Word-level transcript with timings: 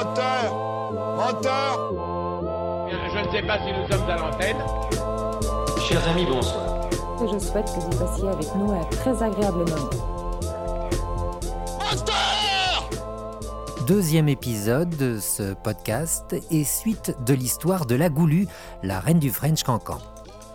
Moteur 0.00 1.14
Moteur 1.14 1.92
Je 2.88 3.18
ne 3.18 3.32
sais 3.32 3.42
pas 3.42 3.58
si 3.58 3.70
nous 3.70 3.86
sommes 3.86 4.08
à 4.08 4.16
l'antenne. 4.16 4.56
Chers 5.86 6.08
amis, 6.08 6.24
bonsoir. 6.24 6.88
Je 7.20 7.38
souhaite 7.38 7.66
que 7.66 7.80
vous 7.80 8.06
passiez 8.06 8.28
avec 8.28 8.54
nous 8.54 8.72
un 8.72 8.84
très 8.84 9.22
agréable 9.22 9.58
moment. 9.58 9.90
Deuxième 13.86 14.30
épisode 14.30 14.88
de 14.96 15.18
ce 15.20 15.52
podcast 15.52 16.34
et 16.50 16.64
suite 16.64 17.14
de 17.26 17.34
l'histoire 17.34 17.84
de 17.84 17.94
la 17.94 18.08
Goulue, 18.08 18.46
la 18.82 19.00
reine 19.00 19.18
du 19.18 19.28
French 19.28 19.64
Cancan. 19.64 19.98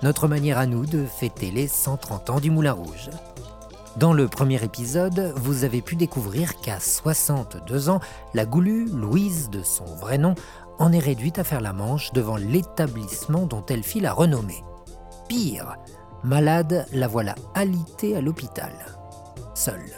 Notre 0.02 0.28
manière 0.28 0.58
à 0.58 0.66
nous 0.66 0.88
de 0.88 1.06
fêter 1.06 1.52
les 1.52 1.68
130 1.68 2.32
ans 2.32 2.40
du 2.40 2.50
Moulin 2.50 2.74
Rouge. 2.74 3.12
Dans 3.98 4.12
le 4.12 4.28
premier 4.28 4.62
épisode, 4.62 5.34
vous 5.38 5.64
avez 5.64 5.82
pu 5.82 5.96
découvrir 5.96 6.60
qu'à 6.60 6.82
62 6.82 7.88
ans, 7.88 8.02
la 8.34 8.46
Goulue, 8.46 8.88
Louise 8.88 9.50
de 9.50 9.64
son 9.64 9.86
vrai 9.86 10.18
nom, 10.18 10.36
en 10.80 10.92
est 10.92 11.00
réduite 11.00 11.40
à 11.40 11.46
faire 11.46 11.62
la 11.62 11.72
manche 11.72 12.12
devant 12.12 12.36
l'établissement 12.36 13.46
dont 13.46 13.64
elle 13.70 13.84
fit 13.84 14.02
la 14.02 14.12
renommée. 14.12 14.66
Pire, 15.30 15.78
malade, 16.26 16.86
la 16.92 17.08
voilà 17.08 17.36
alitée 17.54 18.18
à 18.18 18.22
l'hôpital. 18.22 18.74
Seule. 19.54 19.94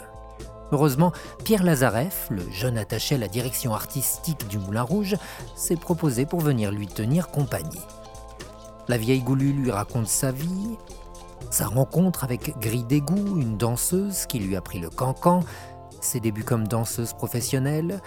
Heureusement, 0.70 1.10
Pierre 1.42 1.64
Lazareff, 1.64 2.28
le 2.30 2.48
jeune 2.52 2.78
attaché 2.78 3.16
à 3.16 3.18
la 3.18 3.26
direction 3.26 3.74
artistique 3.74 4.46
du 4.46 4.58
Moulin 4.58 4.82
Rouge, 4.82 5.16
s'est 5.56 5.74
proposé 5.74 6.24
pour 6.24 6.40
venir 6.40 6.70
lui 6.70 6.86
tenir 6.86 7.32
compagnie. 7.32 7.82
La 8.86 8.96
vieille 8.96 9.22
Goulue 9.22 9.52
lui 9.52 9.72
raconte 9.72 10.06
sa 10.06 10.30
vie, 10.30 10.78
sa 11.50 11.66
rencontre 11.66 12.24
avec 12.24 12.58
Gris 12.58 12.84
d'égout, 12.84 13.38
une 13.40 13.56
danseuse 13.56 14.26
qui 14.26 14.38
lui 14.38 14.56
a 14.56 14.60
pris 14.60 14.78
le 14.78 14.90
cancan, 14.90 15.40
ses 16.00 16.20
débuts 16.20 16.44
comme 16.44 16.68
danseuse 16.68 17.12
professionnelle 17.12 18.00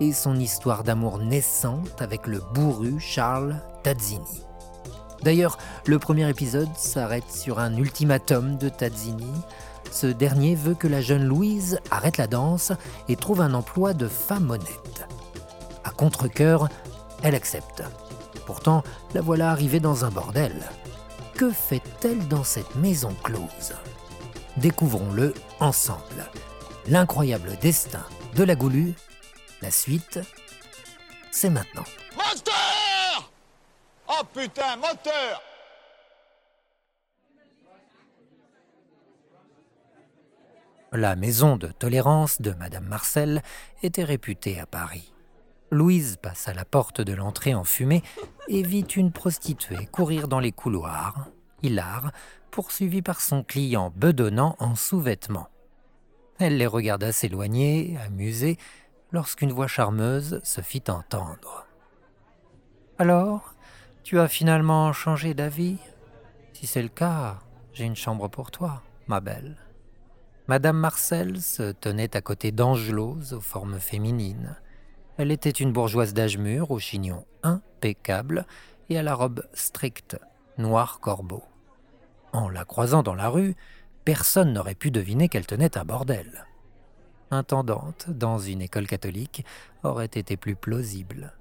et 0.00 0.12
son 0.12 0.36
histoire 0.38 0.84
d'amour 0.84 1.18
naissante 1.18 2.00
avec 2.00 2.26
le 2.26 2.40
bourru 2.54 3.00
Charles 3.00 3.56
Tazzini. 3.82 4.44
D'ailleurs, 5.22 5.58
le 5.86 5.98
premier 5.98 6.28
épisode 6.28 6.68
s'arrête 6.76 7.30
sur 7.30 7.58
un 7.60 7.76
ultimatum 7.76 8.56
de 8.56 8.68
Tazzini. 8.68 9.32
Ce 9.90 10.06
dernier 10.06 10.56
veut 10.56 10.74
que 10.74 10.88
la 10.88 11.00
jeune 11.00 11.24
Louise 11.24 11.78
arrête 11.90 12.16
la 12.16 12.26
danse 12.26 12.72
et 13.08 13.16
trouve 13.16 13.40
un 13.40 13.54
emploi 13.54 13.94
de 13.94 14.08
femme 14.08 14.50
honnête. 14.50 15.06
À 15.84 15.90
contre-coeur, 15.90 16.68
elle 17.22 17.34
accepte. 17.34 17.82
Pourtant, 18.46 18.82
la 19.14 19.20
voilà 19.20 19.50
arrivée 19.50 19.80
dans 19.80 20.04
un 20.04 20.10
bordel. 20.10 20.52
Que 21.34 21.50
fait-elle 21.50 22.28
dans 22.28 22.44
cette 22.44 22.74
maison 22.76 23.14
close? 23.22 23.74
Découvrons-le 24.58 25.32
ensemble. 25.60 26.30
L'incroyable 26.86 27.56
destin 27.60 28.04
de 28.34 28.44
la 28.44 28.54
Goulue. 28.54 28.94
La 29.62 29.70
suite, 29.70 30.20
c'est 31.30 31.50
maintenant. 31.50 31.84
Moteur 32.16 33.32
Oh 34.08 34.24
putain, 34.34 34.76
moteur 34.76 35.42
La 40.92 41.16
maison 41.16 41.56
de 41.56 41.68
tolérance 41.68 42.42
de 42.42 42.50
Madame 42.52 42.84
Marcel 42.84 43.42
était 43.82 44.04
réputée 44.04 44.60
à 44.60 44.66
Paris. 44.66 45.11
Louise 45.72 46.18
passe 46.20 46.48
à 46.48 46.52
la 46.52 46.66
porte 46.66 47.00
de 47.00 47.14
l'entrée 47.14 47.54
en 47.54 47.64
fumée 47.64 48.02
et 48.46 48.62
vit 48.62 48.82
une 48.82 49.10
prostituée 49.10 49.86
courir 49.86 50.28
dans 50.28 50.38
les 50.38 50.52
couloirs, 50.52 51.28
hilar, 51.62 52.12
poursuivie 52.50 53.00
par 53.00 53.22
son 53.22 53.42
client 53.42 53.90
bedonnant 53.96 54.54
en 54.58 54.74
sous-vêtements. 54.74 55.48
Elle 56.38 56.58
les 56.58 56.66
regarda 56.66 57.10
s'éloigner, 57.10 57.96
amusée, 58.04 58.58
lorsqu'une 59.12 59.50
voix 59.50 59.66
charmeuse 59.66 60.42
se 60.44 60.60
fit 60.60 60.84
entendre. 60.88 61.66
Alors, 62.98 63.54
tu 64.02 64.20
as 64.20 64.28
finalement 64.28 64.92
changé 64.92 65.32
d'avis? 65.32 65.78
Si 66.52 66.66
c'est 66.66 66.82
le 66.82 66.88
cas, 66.88 67.38
j'ai 67.72 67.84
une 67.84 67.96
chambre 67.96 68.28
pour 68.28 68.50
toi, 68.50 68.82
ma 69.06 69.20
belle. 69.20 69.56
Madame 70.48 70.76
Marcel 70.76 71.40
se 71.40 71.72
tenait 71.72 72.14
à 72.14 72.20
côté 72.20 72.52
d'Angelose 72.52 73.32
aux 73.32 73.40
formes 73.40 73.78
féminines. 73.80 74.58
Elle 75.18 75.30
était 75.30 75.50
une 75.50 75.72
bourgeoise 75.72 76.14
d'âge 76.14 76.38
mûr, 76.38 76.70
au 76.70 76.78
chignon 76.78 77.26
impeccable 77.42 78.46
et 78.88 78.98
à 78.98 79.02
la 79.02 79.14
robe 79.14 79.44
stricte, 79.52 80.18
noir 80.58 81.00
corbeau. 81.00 81.42
En 82.32 82.48
la 82.48 82.64
croisant 82.64 83.02
dans 83.02 83.14
la 83.14 83.28
rue, 83.28 83.54
personne 84.04 84.52
n'aurait 84.52 84.74
pu 84.74 84.90
deviner 84.90 85.28
qu'elle 85.28 85.46
tenait 85.46 85.76
un 85.76 85.84
bordel. 85.84 86.46
Intendante 87.30 88.06
dans 88.08 88.38
une 88.38 88.62
école 88.62 88.86
catholique 88.86 89.44
aurait 89.82 90.06
été 90.06 90.36
plus 90.36 90.56
plausible. 90.56 91.32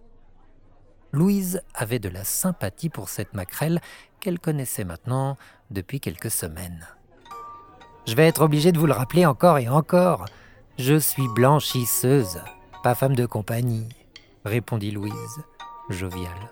Louise 1.11 1.61
avait 1.73 1.99
de 1.99 2.09
la 2.09 2.23
sympathie 2.23 2.89
pour 2.89 3.09
cette 3.09 3.33
maquerelle 3.33 3.81
qu'elle 4.19 4.39
connaissait 4.39 4.85
maintenant 4.85 5.37
depuis 5.69 5.99
quelques 5.99 6.31
semaines. 6.31 6.87
Je 8.07 8.15
vais 8.15 8.27
être 8.27 8.41
obligée 8.41 8.71
de 8.71 8.79
vous 8.79 8.87
le 8.87 8.93
rappeler 8.93 9.25
encore 9.25 9.57
et 9.57 9.67
encore. 9.67 10.25
Je 10.77 10.97
suis 10.97 11.27
blanchisseuse, 11.35 12.39
pas 12.83 12.95
femme 12.95 13.15
de 13.15 13.27
compagnie, 13.27 13.87
répondit 14.43 14.91
Louise, 14.91 15.43
joviale. 15.89 16.51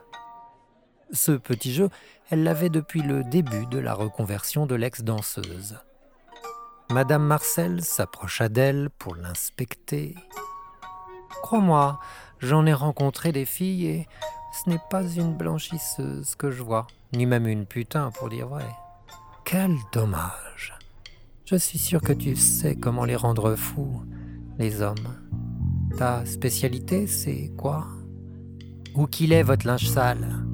Ce 1.12 1.32
petit 1.32 1.74
jeu, 1.74 1.90
elle 2.30 2.44
l'avait 2.44 2.70
depuis 2.70 3.02
le 3.02 3.24
début 3.24 3.66
de 3.66 3.80
la 3.80 3.96
reconversion 3.96 4.68
de 4.68 4.76
l'ex-danseuse. 4.76 5.80
Madame 6.92 7.24
Marcel 7.24 7.84
s'approcha 7.84 8.48
d'elle 8.48 8.90
pour 9.00 9.16
l'inspecter. 9.16 10.16
Crois-moi, 11.42 12.00
j'en 12.40 12.66
ai 12.68 12.74
rencontré 12.74 13.32
des 13.32 13.46
filles 13.46 13.88
et 13.88 14.08
ce 14.52 14.70
n'est 14.70 14.82
pas 14.92 15.04
une 15.04 15.36
blanchisseuse 15.36 16.36
que 16.36 16.52
je 16.52 16.62
vois, 16.62 16.86
ni 17.14 17.26
même 17.26 17.48
une 17.48 17.66
putain 17.66 18.12
pour 18.12 18.30
dire 18.30 18.48
vrai. 18.48 18.70
Quel 19.46 19.76
dommage. 19.92 20.78
Je 21.46 21.56
suis 21.56 21.80
sûr 21.80 22.02
que 22.02 22.14
tu 22.14 22.36
sais 22.36 22.76
comment 22.76 23.06
les 23.06 23.16
rendre 23.16 23.56
fous, 23.56 24.04
les 24.60 24.84
hommes. 24.84 25.18
Ta 25.98 26.26
spécialité, 26.26 27.08
c'est 27.08 27.52
quoi? 27.58 27.88
Où 28.96 29.06
qu'il 29.06 29.34
est 29.34 29.44
votre 29.44 29.68
linge 29.68 29.88
sale? 29.88 30.46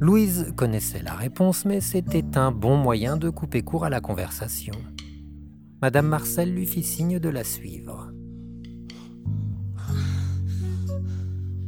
Louise 0.00 0.52
connaissait 0.56 1.02
la 1.02 1.14
réponse, 1.14 1.64
mais 1.64 1.80
c'était 1.80 2.36
un 2.36 2.50
bon 2.50 2.76
moyen 2.76 3.16
de 3.16 3.30
couper 3.30 3.62
court 3.62 3.84
à 3.84 3.90
la 3.90 4.00
conversation. 4.00 4.74
Madame 5.80 6.08
Marcel 6.08 6.52
lui 6.52 6.66
fit 6.66 6.82
signe 6.82 7.18
de 7.18 7.28
la 7.28 7.44
suivre. 7.44 8.10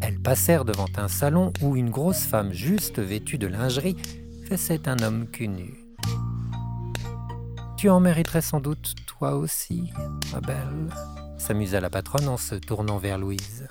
Elles 0.01 0.21
passèrent 0.21 0.65
devant 0.65 0.89
un 0.97 1.09
salon 1.09 1.53
où 1.63 1.77
une 1.77 1.91
grosse 1.91 2.25
femme 2.25 2.53
juste 2.53 2.99
vêtue 2.99 3.39
de 3.39 3.47
lingerie 3.47 3.97
fessait 4.45 4.89
un 4.89 4.99
homme 4.99 5.27
cul 5.27 5.49
nu. 5.49 5.75
Tu 7.77 7.89
en 7.89 8.01
mériterais 8.01 8.43
sans 8.43 8.61
doute 8.61 8.95
toi 9.07 9.37
aussi, 9.37 9.93
ma 10.33 10.41
belle, 10.41 10.89
s'amusa 11.45 11.79
la 11.79 11.91
patronne 11.91 12.29
en 12.29 12.39
se 12.39 12.55
tournant 12.55 12.97
vers 12.97 13.19
Louise. 13.19 13.69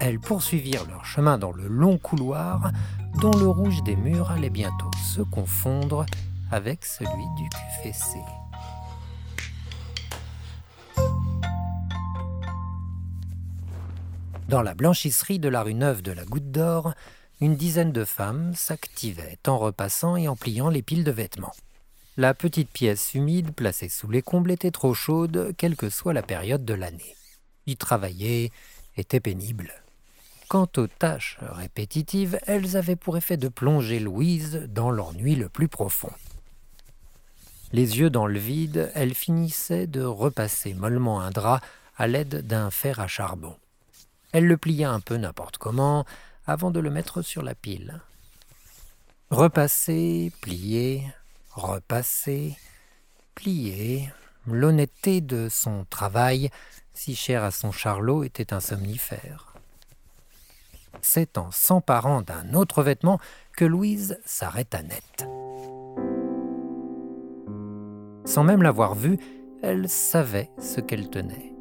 Elles 0.00 0.18
poursuivirent 0.18 0.84
leur 0.88 1.04
chemin 1.04 1.38
dans 1.38 1.52
le 1.52 1.68
long 1.68 1.96
couloir 1.96 2.72
dont 3.20 3.30
le 3.30 3.46
rouge 3.46 3.84
des 3.84 3.94
murs 3.94 4.32
allait 4.32 4.50
bientôt 4.50 4.90
se 5.14 5.22
confondre 5.22 6.04
avec 6.50 6.84
celui 6.84 7.24
du 7.36 7.48
fessé. 7.84 8.18
Dans 14.48 14.62
la 14.62 14.74
blanchisserie 14.74 15.38
de 15.38 15.48
la 15.48 15.62
rue 15.62 15.74
Neuve 15.74 16.02
de 16.02 16.10
la 16.10 16.24
Goutte 16.24 16.50
d'Or, 16.50 16.94
une 17.40 17.54
dizaine 17.54 17.92
de 17.92 18.04
femmes 18.04 18.54
s'activaient 18.56 19.38
en 19.46 19.56
repassant 19.56 20.16
et 20.16 20.26
en 20.26 20.34
pliant 20.34 20.68
les 20.68 20.82
piles 20.82 21.04
de 21.04 21.12
vêtements. 21.12 21.54
La 22.18 22.34
petite 22.34 22.68
pièce 22.68 23.14
humide 23.14 23.52
placée 23.52 23.88
sous 23.88 24.10
les 24.10 24.20
combles 24.20 24.50
était 24.50 24.70
trop 24.70 24.92
chaude, 24.92 25.54
quelle 25.56 25.76
que 25.76 25.88
soit 25.88 26.12
la 26.12 26.22
période 26.22 26.62
de 26.62 26.74
l'année. 26.74 27.16
Y 27.66 27.76
travailler 27.76 28.52
était 28.98 29.20
pénible. 29.20 29.72
Quant 30.48 30.68
aux 30.76 30.88
tâches 30.88 31.38
répétitives, 31.40 32.38
elles 32.46 32.76
avaient 32.76 32.96
pour 32.96 33.16
effet 33.16 33.38
de 33.38 33.48
plonger 33.48 33.98
Louise 33.98 34.68
dans 34.68 34.90
l'ennui 34.90 35.36
le 35.36 35.48
plus 35.48 35.68
profond. 35.68 36.12
Les 37.72 37.98
yeux 37.98 38.10
dans 38.10 38.26
le 38.26 38.38
vide, 38.38 38.92
elle 38.94 39.14
finissait 39.14 39.86
de 39.86 40.02
repasser 40.02 40.74
mollement 40.74 41.22
un 41.22 41.30
drap 41.30 41.62
à 41.96 42.06
l'aide 42.06 42.46
d'un 42.46 42.70
fer 42.70 43.00
à 43.00 43.06
charbon. 43.06 43.56
Elle 44.32 44.46
le 44.46 44.58
plia 44.58 44.90
un 44.90 45.00
peu 45.00 45.16
n'importe 45.16 45.56
comment 45.56 46.04
avant 46.46 46.70
de 46.70 46.80
le 46.80 46.90
mettre 46.90 47.22
sur 47.22 47.40
la 47.42 47.54
pile. 47.54 48.02
Repasser, 49.30 50.30
plier, 50.42 51.06
repasser, 51.54 52.56
plier. 53.34 54.10
L'honnêteté 54.46 55.20
de 55.20 55.48
son 55.48 55.84
travail, 55.88 56.50
si 56.94 57.14
cher 57.14 57.44
à 57.44 57.52
son 57.52 57.70
charlot, 57.70 58.24
était 58.24 58.52
un 58.52 58.58
somnifère. 58.60 59.54
C'est 61.00 61.38
en 61.38 61.50
s'emparant 61.50 62.22
d'un 62.22 62.54
autre 62.54 62.82
vêtement 62.82 63.20
que 63.56 63.64
Louise 63.64 64.18
s'arrêta 64.24 64.82
net. 64.82 65.26
Sans 68.24 68.44
même 68.44 68.62
l'avoir 68.62 68.94
vu, 68.94 69.18
elle 69.62 69.88
savait 69.88 70.50
ce 70.58 70.80
qu'elle 70.80 71.08
tenait. 71.08 71.52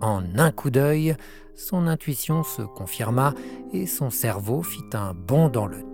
En 0.00 0.38
un 0.38 0.52
coup 0.52 0.70
d'œil, 0.70 1.16
son 1.56 1.86
intuition 1.86 2.42
se 2.42 2.62
confirma 2.62 3.34
et 3.72 3.86
son 3.86 4.10
cerveau 4.10 4.62
fit 4.62 4.88
un 4.92 5.14
bond 5.14 5.48
dans 5.48 5.66
le 5.66 5.89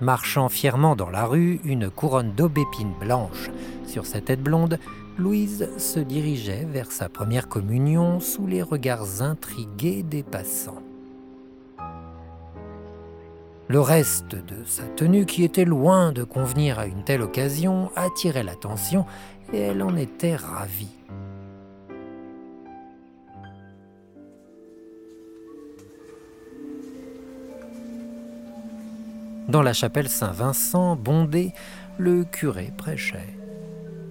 Marchant 0.00 0.48
fièrement 0.48 0.96
dans 0.96 1.10
la 1.10 1.26
rue, 1.26 1.60
une 1.64 1.90
couronne 1.90 2.32
d'aubépines 2.32 2.94
blanches 2.98 3.50
sur 3.86 4.06
sa 4.06 4.20
tête 4.20 4.42
blonde, 4.42 4.78
Louise 5.18 5.68
se 5.76 6.00
dirigeait 6.00 6.64
vers 6.64 6.90
sa 6.90 7.08
première 7.08 7.48
communion 7.48 8.20
sous 8.20 8.46
les 8.46 8.62
regards 8.62 9.20
intrigués 9.20 10.02
des 10.02 10.22
passants. 10.22 10.82
Le 13.68 13.80
reste 13.80 14.34
de 14.34 14.64
sa 14.64 14.84
tenue, 14.84 15.26
qui 15.26 15.44
était 15.44 15.64
loin 15.64 16.12
de 16.12 16.24
convenir 16.24 16.78
à 16.78 16.86
une 16.86 17.04
telle 17.04 17.22
occasion, 17.22 17.90
attirait 17.94 18.42
l'attention 18.42 19.04
et 19.52 19.58
elle 19.58 19.82
en 19.82 19.96
était 19.96 20.34
ravie. 20.34 20.99
Dans 29.50 29.62
la 29.62 29.72
chapelle 29.72 30.08
Saint-Vincent, 30.08 30.94
bondée, 30.94 31.52
le 31.98 32.22
curé 32.22 32.72
prêchait. 32.76 33.36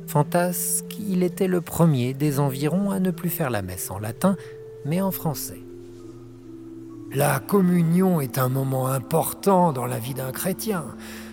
Fantasque, 0.05 0.97
il 0.99 1.23
était 1.23 1.47
le 1.47 1.61
premier 1.61 2.13
des 2.13 2.41
environs 2.41 2.91
à 2.91 2.99
ne 2.99 3.09
plus 3.09 3.29
faire 3.29 3.49
la 3.49 3.61
messe 3.61 3.89
en 3.89 3.99
latin, 3.99 4.35
mais 4.83 4.99
en 4.99 5.11
français. 5.11 5.61
La 7.13 7.39
communion 7.39 8.19
est 8.19 8.37
un 8.37 8.49
moment 8.49 8.87
important 8.87 9.71
dans 9.71 9.85
la 9.85 9.97
vie 9.97 10.13
d'un 10.13 10.33
chrétien. 10.33 10.83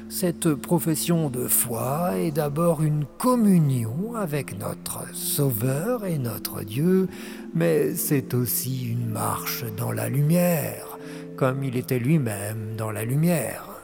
Cette 0.08 0.54
profession 0.54 1.28
de 1.28 1.48
foi 1.48 2.16
est 2.16 2.30
d'abord 2.30 2.84
une 2.84 3.06
communion 3.18 4.14
avec 4.14 4.56
notre 4.56 5.02
Sauveur 5.14 6.04
et 6.04 6.18
notre 6.18 6.62
Dieu, 6.62 7.08
mais 7.56 7.96
c'est 7.96 8.34
aussi 8.34 8.88
une 8.88 9.08
marche 9.08 9.64
dans 9.76 9.90
la 9.90 10.08
lumière, 10.08 10.96
comme 11.36 11.64
il 11.64 11.76
était 11.76 11.98
lui-même 11.98 12.76
dans 12.76 12.92
la 12.92 13.04
lumière. 13.04 13.75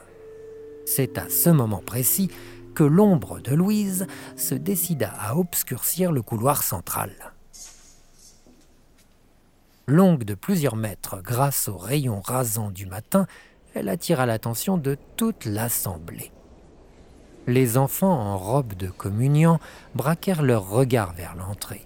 C'est 0.85 1.17
à 1.17 1.29
ce 1.29 1.49
moment 1.49 1.81
précis 1.85 2.29
que 2.75 2.83
l'ombre 2.83 3.39
de 3.39 3.53
Louise 3.55 4.07
se 4.35 4.55
décida 4.55 5.13
à 5.19 5.37
obscurcir 5.37 6.11
le 6.11 6.21
couloir 6.21 6.63
central. 6.63 7.11
Longue 9.87 10.23
de 10.23 10.33
plusieurs 10.33 10.75
mètres 10.75 11.21
grâce 11.21 11.67
aux 11.67 11.77
rayons 11.77 12.21
rasants 12.21 12.71
du 12.71 12.85
matin, 12.85 13.27
elle 13.73 13.89
attira 13.89 14.25
l'attention 14.25 14.77
de 14.77 14.97
toute 15.17 15.45
l'assemblée. 15.45 16.31
Les 17.47 17.77
enfants 17.77 18.13
en 18.13 18.37
robe 18.37 18.73
de 18.75 18.87
communion 18.87 19.59
braquèrent 19.95 20.43
leurs 20.43 20.69
regards 20.69 21.13
vers 21.13 21.35
l'entrée. 21.35 21.85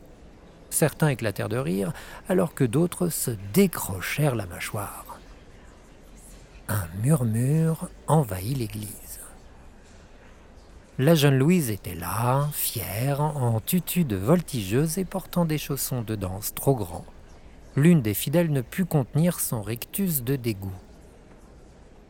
Certains 0.70 1.08
éclatèrent 1.08 1.50
de 1.50 1.58
rire, 1.58 1.94
alors 2.30 2.54
que 2.54 2.64
d'autres 2.64 3.10
se 3.10 3.32
décrochèrent 3.54 4.36
la 4.36 4.46
mâchoire. 4.46 5.07
Un 6.70 6.86
murmure 7.02 7.90
envahit 8.08 8.58
l'église. 8.58 9.20
La 11.00 11.16
jeune 11.16 11.38
Louise 11.38 11.70
était 11.70 11.96
là, 11.96 12.50
fière, 12.52 13.22
en 13.22 13.60
tutu 13.62 14.04
de 14.04 14.18
voltigeuse 14.18 14.98
et 14.98 15.06
portant 15.06 15.46
des 15.46 15.58
chaussons 15.58 16.02
de 16.02 16.16
danse 16.16 16.54
trop 16.54 16.76
grands. 16.76 17.06
L'une 17.76 18.02
des 18.02 18.16
fidèles 18.16 18.52
ne 18.52 18.62
put 18.62 18.86
contenir 18.86 19.40
son 19.40 19.62
rictus 19.62 20.24
de 20.24 20.36
dégoût. 20.36 20.74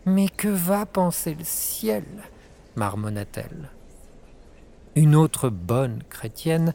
Mais 0.06 0.30
que 0.30 0.48
va 0.48 0.86
penser 0.86 1.36
le 1.36 1.44
ciel? 1.44 2.06
marmonna-t-elle. 2.76 3.70
Une 4.96 5.16
autre 5.16 5.50
bonne 5.50 6.02
chrétienne 6.10 6.74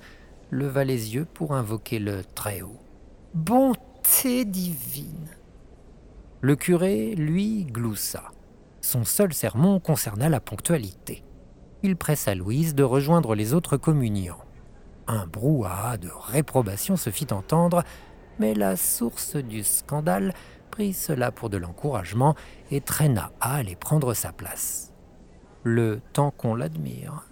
leva 0.50 0.84
les 0.84 1.14
yeux 1.14 1.24
pour 1.24 1.54
invoquer 1.54 1.98
le 1.98 2.22
Très-Haut. 2.34 2.78
Bonté 3.34 4.44
divine 4.44 5.28
le 6.42 6.56
curé, 6.56 7.14
lui, 7.14 7.64
gloussa. 7.64 8.24
Son 8.80 9.04
seul 9.04 9.32
sermon 9.32 9.78
concerna 9.78 10.28
la 10.28 10.40
ponctualité. 10.40 11.22
Il 11.84 11.96
pressa 11.96 12.34
Louise 12.34 12.74
de 12.74 12.82
rejoindre 12.82 13.36
les 13.36 13.54
autres 13.54 13.76
communiants. 13.76 14.42
Un 15.06 15.26
brouhaha 15.28 15.98
de 15.98 16.10
réprobation 16.12 16.96
se 16.96 17.10
fit 17.10 17.28
entendre, 17.32 17.84
mais 18.40 18.54
la 18.54 18.76
source 18.76 19.36
du 19.36 19.62
scandale 19.62 20.34
prit 20.72 20.92
cela 20.92 21.30
pour 21.30 21.48
de 21.48 21.58
l'encouragement 21.58 22.34
et 22.72 22.80
traîna 22.80 23.30
à 23.40 23.54
aller 23.54 23.76
prendre 23.76 24.12
sa 24.12 24.32
place. 24.32 24.92
Le 25.62 26.00
temps 26.12 26.32
qu'on 26.32 26.56
l'admire. 26.56 27.24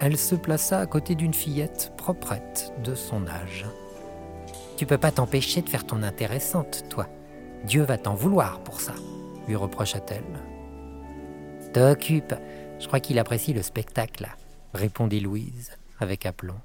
Elle 0.00 0.16
se 0.16 0.34
plaça 0.34 0.80
à 0.80 0.86
côté 0.86 1.14
d'une 1.14 1.34
fillette 1.34 1.92
proprette 1.96 2.72
de 2.82 2.96
son 2.96 3.28
âge. 3.28 3.66
Tu 4.78 4.86
peux 4.86 4.96
pas 4.96 5.10
t'empêcher 5.10 5.60
de 5.60 5.68
faire 5.68 5.84
ton 5.84 6.04
intéressante, 6.04 6.84
toi. 6.88 7.08
Dieu 7.64 7.82
va 7.82 7.98
t'en 7.98 8.14
vouloir 8.14 8.62
pour 8.62 8.80
ça, 8.80 8.94
lui 9.48 9.56
reprocha-t-elle. 9.56 10.22
T'occupe, 11.72 12.32
je 12.78 12.86
crois 12.86 13.00
qu'il 13.00 13.18
apprécie 13.18 13.52
le 13.52 13.62
spectacle, 13.62 14.28
répondit 14.72 15.18
Louise 15.18 15.72
avec 15.98 16.26
aplomb. 16.26 16.60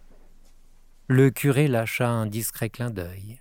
Le 1.08 1.32
curé 1.32 1.68
lâcha 1.68 2.08
un 2.08 2.28
discret 2.28 2.70
clin 2.70 2.92
d'œil. 2.92 3.40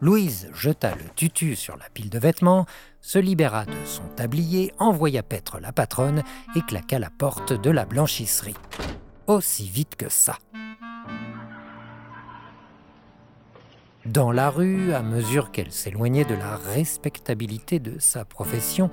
Louise 0.00 0.50
jeta 0.54 0.94
le 0.94 1.04
tutu 1.14 1.54
sur 1.54 1.76
la 1.76 1.90
pile 1.90 2.08
de 2.08 2.18
vêtements, 2.18 2.64
se 3.02 3.18
libéra 3.18 3.66
de 3.66 3.84
son 3.84 4.08
tablier, 4.16 4.72
envoya 4.78 5.22
paître 5.22 5.60
la 5.60 5.74
patronne 5.74 6.22
et 6.56 6.62
claqua 6.62 6.98
la 6.98 7.10
porte 7.10 7.52
de 7.52 7.70
la 7.70 7.84
blanchisserie. 7.84 8.56
Aussi 9.26 9.68
vite 9.68 9.96
que 9.96 10.08
ça. 10.08 10.38
Dans 14.06 14.32
la 14.32 14.48
rue, 14.48 14.94
à 14.94 15.02
mesure 15.02 15.50
qu'elle 15.50 15.72
s'éloignait 15.72 16.24
de 16.24 16.34
la 16.34 16.56
respectabilité 16.56 17.80
de 17.80 17.98
sa 17.98 18.24
profession, 18.24 18.90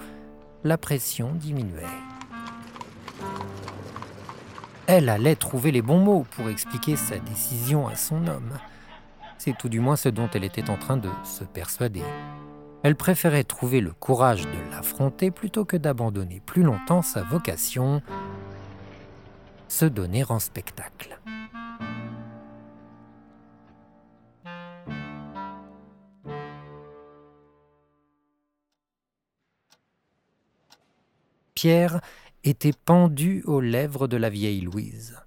la 0.66 0.78
pression 0.78 1.32
diminuait. 1.34 1.84
Elle 4.86 5.08
allait 5.08 5.38
trouver 5.38 5.72
les 5.72 5.82
bons 5.82 6.00
mots 6.00 6.26
pour 6.32 6.50
expliquer 6.50 6.98
sa 6.98 7.20
décision 7.20 7.88
à 7.88 7.96
son 7.96 8.28
homme. 8.28 8.52
C'est 9.38 9.58
tout 9.58 9.70
du 9.70 9.80
moins 9.80 9.96
ce 9.96 10.10
dont 10.10 10.30
elle 10.34 10.44
était 10.44 10.70
en 10.70 10.78
train 10.78 10.98
de 10.98 11.10
se 11.24 11.46
persuader. 11.46 12.04
Elle 12.84 12.96
préférait 12.98 13.46
trouver 13.46 13.80
le 13.80 13.94
courage 13.94 14.44
de 14.44 14.72
l'affronter 14.72 15.32
plutôt 15.32 15.64
que 15.64 15.78
d'abandonner 15.78 16.42
plus 16.46 16.64
longtemps 16.64 17.02
sa 17.02 17.24
vocation, 17.24 18.02
se 19.70 19.86
donner 19.86 20.26
en 20.30 20.40
spectacle. 20.40 21.18
Pierre 31.58 32.02
était 32.44 32.72
pendu 32.72 33.42
aux 33.48 33.62
lèvres 33.62 34.08
de 34.08 34.16
la 34.16 34.30
vieille 34.30 34.62
Louise. 34.62 35.20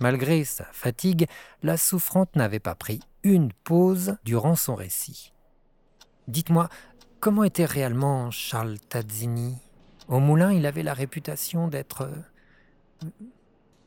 Malgré 0.00 0.42
sa 0.42 0.64
fatigue, 0.72 1.28
la 1.62 1.76
souffrante 1.76 2.34
n'avait 2.34 2.58
pas 2.58 2.74
pris 2.74 2.98
une 3.22 3.52
pause 3.52 4.16
durant 4.24 4.56
son 4.56 4.74
récit. 4.74 5.32
Dites-moi, 6.26 6.68
comment 7.20 7.44
était 7.44 7.64
réellement 7.64 8.32
Charles 8.32 8.80
Tazzini? 8.80 9.58
Au 10.08 10.18
moulin, 10.18 10.52
il 10.52 10.66
avait 10.66 10.82
la 10.82 10.92
réputation 10.92 11.68
d'être 11.68 12.02
euh, 12.02 13.06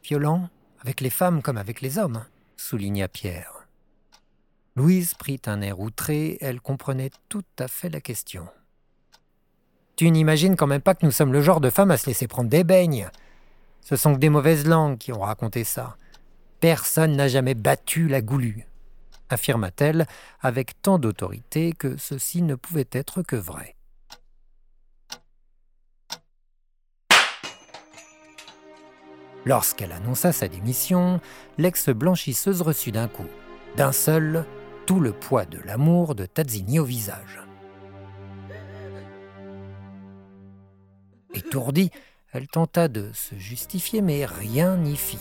violent, 0.01 0.47
avec 0.79 1.01
les 1.01 1.09
femmes 1.09 1.41
comme 1.41 1.57
avec 1.57 1.81
les 1.81 1.97
hommes, 1.97 2.23
souligna 2.55 3.09
Pierre. 3.09 3.67
Louise 4.77 5.15
prit 5.15 5.41
un 5.47 5.59
air 5.59 5.81
outré, 5.81 6.37
elle 6.39 6.61
comprenait 6.61 7.11
tout 7.27 7.43
à 7.57 7.67
fait 7.67 7.89
la 7.89 7.99
question. 7.99 8.47
Tu 9.99 10.09
n'imagines 10.11 10.55
quand 10.55 10.65
même 10.65 10.79
pas 10.79 10.95
que 10.95 11.05
nous 11.05 11.11
sommes 11.11 11.33
le 11.33 11.41
genre 11.41 11.59
de 11.59 11.69
femmes 11.69 11.91
à 11.91 11.97
se 11.97 12.05
laisser 12.05 12.25
prendre 12.25 12.49
des 12.49 12.63
beignes. 12.63 13.09
Ce 13.81 13.97
sont 13.97 14.13
que 14.13 14.19
des 14.19 14.29
mauvaises 14.29 14.65
langues 14.65 14.97
qui 14.97 15.11
ont 15.11 15.19
raconté 15.19 15.65
ça. 15.65 15.97
Personne 16.61 17.17
n'a 17.17 17.27
jamais 17.27 17.53
battu 17.53 18.07
la 18.07 18.21
goulue, 18.21 18.65
affirma-t-elle 19.27 20.07
avec 20.39 20.81
tant 20.81 20.99
d'autorité 20.99 21.73
que 21.73 21.97
ceci 21.97 22.41
ne 22.41 22.55
pouvait 22.55 22.87
être 22.93 23.23
que 23.23 23.35
vrai. 23.35 23.75
Lorsqu'elle 29.43 29.91
annonça 29.91 30.31
sa 30.31 30.47
démission, 30.47 31.19
l'ex-blanchisseuse 31.57 32.61
reçut 32.61 32.93
d'un 32.93 33.09
coup, 33.09 33.27
d'un 33.75 33.91
seul, 33.91 34.45
tout 34.85 35.01
le 35.01 35.11
poids 35.11 35.43
de 35.43 35.59
l'amour 35.65 36.15
de 36.15 36.25
Tazzini 36.25 36.79
au 36.79 36.85
visage. 36.85 37.48
Étourdie, 41.33 41.91
elle 42.31 42.47
tenta 42.47 42.87
de 42.87 43.11
se 43.13 43.35
justifier, 43.35 44.01
mais 44.01 44.25
rien 44.25 44.77
n'y 44.77 44.95
fit. 44.95 45.19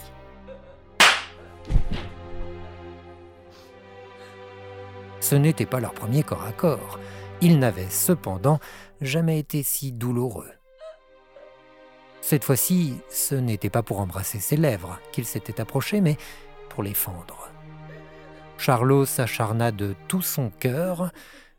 Ce 5.21 5.35
n'était 5.35 5.67
pas 5.67 5.81
leur 5.81 5.93
premier 5.93 6.23
corps 6.23 6.45
à 6.45 6.53
corps. 6.53 6.99
Il 7.41 7.59
n'avait 7.59 7.91
cependant 7.91 8.59
jamais 9.01 9.39
été 9.39 9.63
si 9.63 9.93
douloureux. 9.93 10.51
Cette 12.21 12.45
fois-ci, 12.45 12.97
ce 13.11 13.35
n'était 13.35 13.71
pas 13.71 13.83
pour 13.83 14.01
embrasser 14.01 14.41
ses 14.41 14.57
lèvres 14.57 14.99
qu'il 15.13 15.25
s'était 15.25 15.61
approché, 15.61 16.01
mais 16.01 16.17
pour 16.69 16.83
les 16.83 16.95
fendre. 16.95 17.51
Charlot 18.59 19.07
s'acharna 19.07 19.71
de 19.71 19.95
tout 20.09 20.23
son 20.23 20.51
cœur 20.51 21.13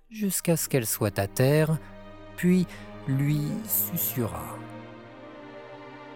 jusqu'à 0.09 0.57
ce 0.57 0.67
qu'elle 0.67 0.85
soit 0.85 1.17
à 1.17 1.27
terre, 1.27 1.77
puis 2.35 2.67
lui 3.09 3.41
susurra. 3.67 4.57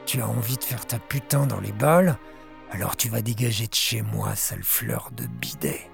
Tu 0.06 0.22
as 0.22 0.28
envie 0.28 0.58
de 0.58 0.64
faire 0.64 0.86
ta 0.86 1.00
putain 1.00 1.48
dans 1.48 1.60
les 1.60 1.72
balles 1.72 2.18
Alors 2.72 2.96
tu 2.96 3.10
vas 3.10 3.22
dégager 3.22 3.68
de 3.68 3.76
chez 3.76 4.02
moi, 4.02 4.36
sale 4.36 4.64
fleur 4.64 5.10
de 5.16 5.26
bidet. 5.26 5.90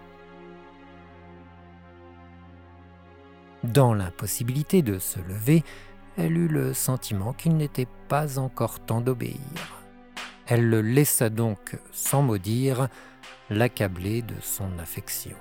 Dans 3.64 3.94
l'impossibilité 3.94 4.82
de 4.82 5.00
se 5.00 5.20
lever, 5.20 5.64
elle 6.18 6.38
eut 6.38 6.48
le 6.48 6.74
sentiment 6.74 7.34
qu'il 7.34 7.58
n'était 7.58 7.88
pas 8.08 8.40
encore 8.40 8.80
temps 8.80 9.02
d'obéir. 9.02 9.84
Elle 10.48 10.70
le 10.70 10.82
laissa 10.82 11.30
donc, 11.30 11.78
sans 11.92 12.22
mot 12.22 12.38
dire, 12.38 12.88
l'accabler 13.50 14.22
de 14.22 14.36
son 14.42 14.80
affection. 14.80 15.38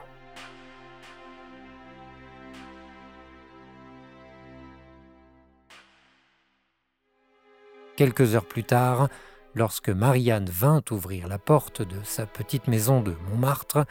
Quelques 7.99 8.37
heures 8.37 8.47
plus 8.47 8.63
tard, 8.63 9.09
lorsque 9.57 9.89
Marianne 9.89 10.49
vint 10.49 10.85
ouvrir 10.93 11.27
la 11.27 11.41
porte 11.41 11.83
de 11.83 11.97
sa 12.05 12.27
petite 12.27 12.69
maison 12.69 13.01
de 13.01 13.13
Montmartre, 13.29 13.87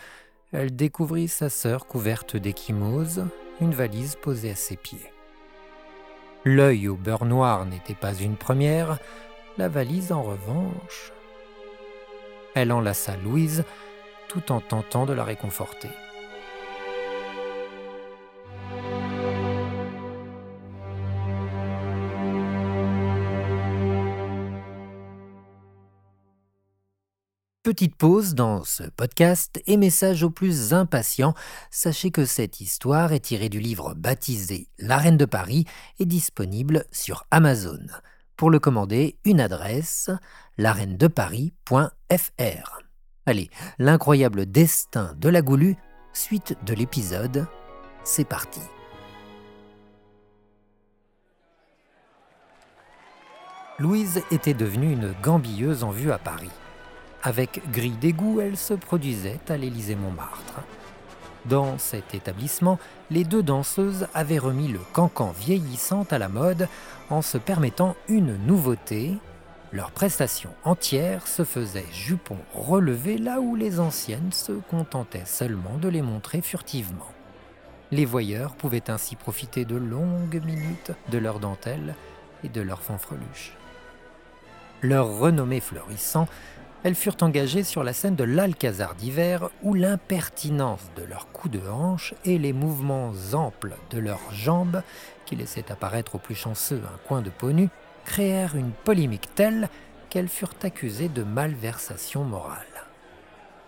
elle 0.54 0.74
découvrit 0.74 1.28
sa 1.28 1.50
sœur 1.50 1.88
couverte 1.88 2.38
d'échymoses, 2.38 3.26
une 3.60 3.74
valise 3.74 4.16
posée 4.16 4.52
à 4.52 4.56
ses 4.56 4.78
pieds. 4.78 5.12
L'œil 6.46 6.88
au 6.88 6.96
beurre 6.96 7.26
noir 7.26 7.66
n'était 7.66 7.96
pas 7.96 8.14
une 8.14 8.38
première, 8.38 8.98
la 9.58 9.68
valise 9.68 10.14
en 10.14 10.24
revanche. 10.24 11.12
Elle 12.56 12.72
enlaça 12.72 13.18
Louise 13.18 13.66
tout 14.30 14.54
en 14.54 14.62
tentant 14.62 15.06
de 15.06 15.12
la 15.12 15.26
réconforter. 15.26 15.90
Petite 27.68 27.98
pause 27.98 28.34
dans 28.34 28.64
ce 28.64 28.84
podcast 28.84 29.62
et 29.68 29.76
message 29.76 30.24
aux 30.24 30.30
plus 30.30 30.74
impatients. 30.74 31.34
Sachez 31.70 32.12
que 32.12 32.24
cette 32.24 32.62
histoire 32.62 33.12
est 33.12 33.20
tirée 33.20 33.50
du 33.50 33.60
livre 33.60 33.94
baptisé 33.94 34.70
La 34.80 34.96
Reine 34.96 35.18
de 35.18 35.26
Paris 35.26 35.66
et 36.00 36.06
disponible 36.06 36.86
sur 36.94 37.26
Amazon. 37.30 37.86
Pour 38.38 38.52
le 38.52 38.60
commander, 38.60 39.18
une 39.26 39.42
adresse 39.42 40.10
lareinedeparis.fr. 40.58 42.80
Allez, 43.26 43.50
l'incroyable 43.80 44.46
destin 44.46 45.14
de 45.18 45.28
la 45.28 45.42
Goulue, 45.42 45.76
suite 46.14 46.56
de 46.66 46.74
l'épisode, 46.74 47.48
c'est 48.06 48.24
parti. 48.24 48.62
Louise 53.78 54.22
était 54.32 54.54
devenue 54.54 54.94
une 54.94 55.14
gambilleuse 55.22 55.84
en 55.84 55.92
vue 55.92 56.14
à 56.14 56.18
Paris. 56.18 56.48
Avec 57.28 57.60
grille 57.74 57.98
d'égout, 58.00 58.40
elle 58.40 58.56
se 58.56 58.74
produisait 58.74 59.42
à 59.50 59.58
l'Élysée-Montmartre. 59.58 60.62
Dans 61.44 61.78
cet 61.78 62.16
établissement, 62.16 62.80
les 63.12 63.26
deux 63.26 63.44
danseuses 63.44 64.08
avaient 64.14 64.38
remis 64.38 64.70
le 64.70 64.80
cancan 64.94 65.34
vieillissant 65.38 66.06
à 66.10 66.20
la 66.20 66.30
mode 66.30 66.70
en 67.10 67.22
se 67.22 67.38
permettant 67.38 67.98
une 68.08 68.38
nouveauté. 68.46 69.18
Leur 69.74 69.92
prestation 69.92 70.52
entière 70.64 71.28
se 71.28 71.44
faisait 71.44 71.84
jupons 71.92 72.40
relevés 72.54 73.18
là 73.18 73.42
où 73.42 73.58
les 73.58 73.82
anciennes 73.82 74.32
se 74.32 74.54
contentaient 74.54 75.26
seulement 75.26 75.78
de 75.82 75.90
les 75.90 76.02
montrer 76.02 76.40
furtivement. 76.40 77.12
Les 77.92 78.06
voyeurs 78.06 78.56
pouvaient 78.56 78.90
ainsi 78.90 79.18
profiter 79.18 79.66
de 79.66 79.76
longues 79.76 80.42
minutes 80.46 80.94
de 81.12 81.18
leurs 81.18 81.42
dentelles 81.42 81.94
et 82.46 82.48
de 82.48 82.62
leurs 82.62 82.84
fanfreluches. 82.84 83.52
Leur 84.82 85.18
renommée 85.18 85.60
florissant 85.60 86.28
elles 86.88 86.96
furent 86.96 87.18
engagées 87.20 87.66
sur 87.66 87.84
la 87.84 87.92
scène 87.92 88.16
de 88.16 88.24
l'Alcazar 88.24 88.96
d'hiver 88.96 89.50
où 89.62 89.74
l'impertinence 89.74 90.90
de 90.96 91.04
leurs 91.04 91.30
coups 91.34 91.60
de 91.60 91.68
hanche 91.68 92.14
et 92.24 92.38
les 92.38 92.54
mouvements 92.54 93.12
amples 93.34 93.76
de 93.90 94.00
leurs 94.00 94.32
jambes, 94.32 94.82
qui 95.26 95.36
laissaient 95.36 95.70
apparaître 95.70 96.16
aux 96.16 96.18
plus 96.18 96.34
chanceux 96.34 96.82
un 96.86 96.98
coin 97.06 97.22
de 97.22 97.30
peau 97.30 97.52
nue, 97.52 97.68
créèrent 98.06 98.56
une 98.56 98.72
polémique 98.72 99.28
telle 99.36 99.68
qu'elles 100.10 100.30
furent 100.30 100.54
accusées 100.64 101.10
de 101.10 101.24
malversation 101.24 102.24
morale. 102.24 102.66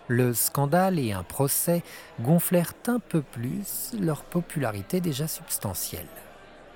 Le 0.08 0.32
scandale 0.32 0.98
et 0.98 1.12
un 1.12 1.22
procès 1.22 1.82
gonflèrent 2.22 2.72
un 2.86 3.00
peu 3.00 3.20
plus 3.20 3.92
leur 4.00 4.24
popularité 4.24 5.02
déjà 5.02 5.28
substantielle. 5.28 6.08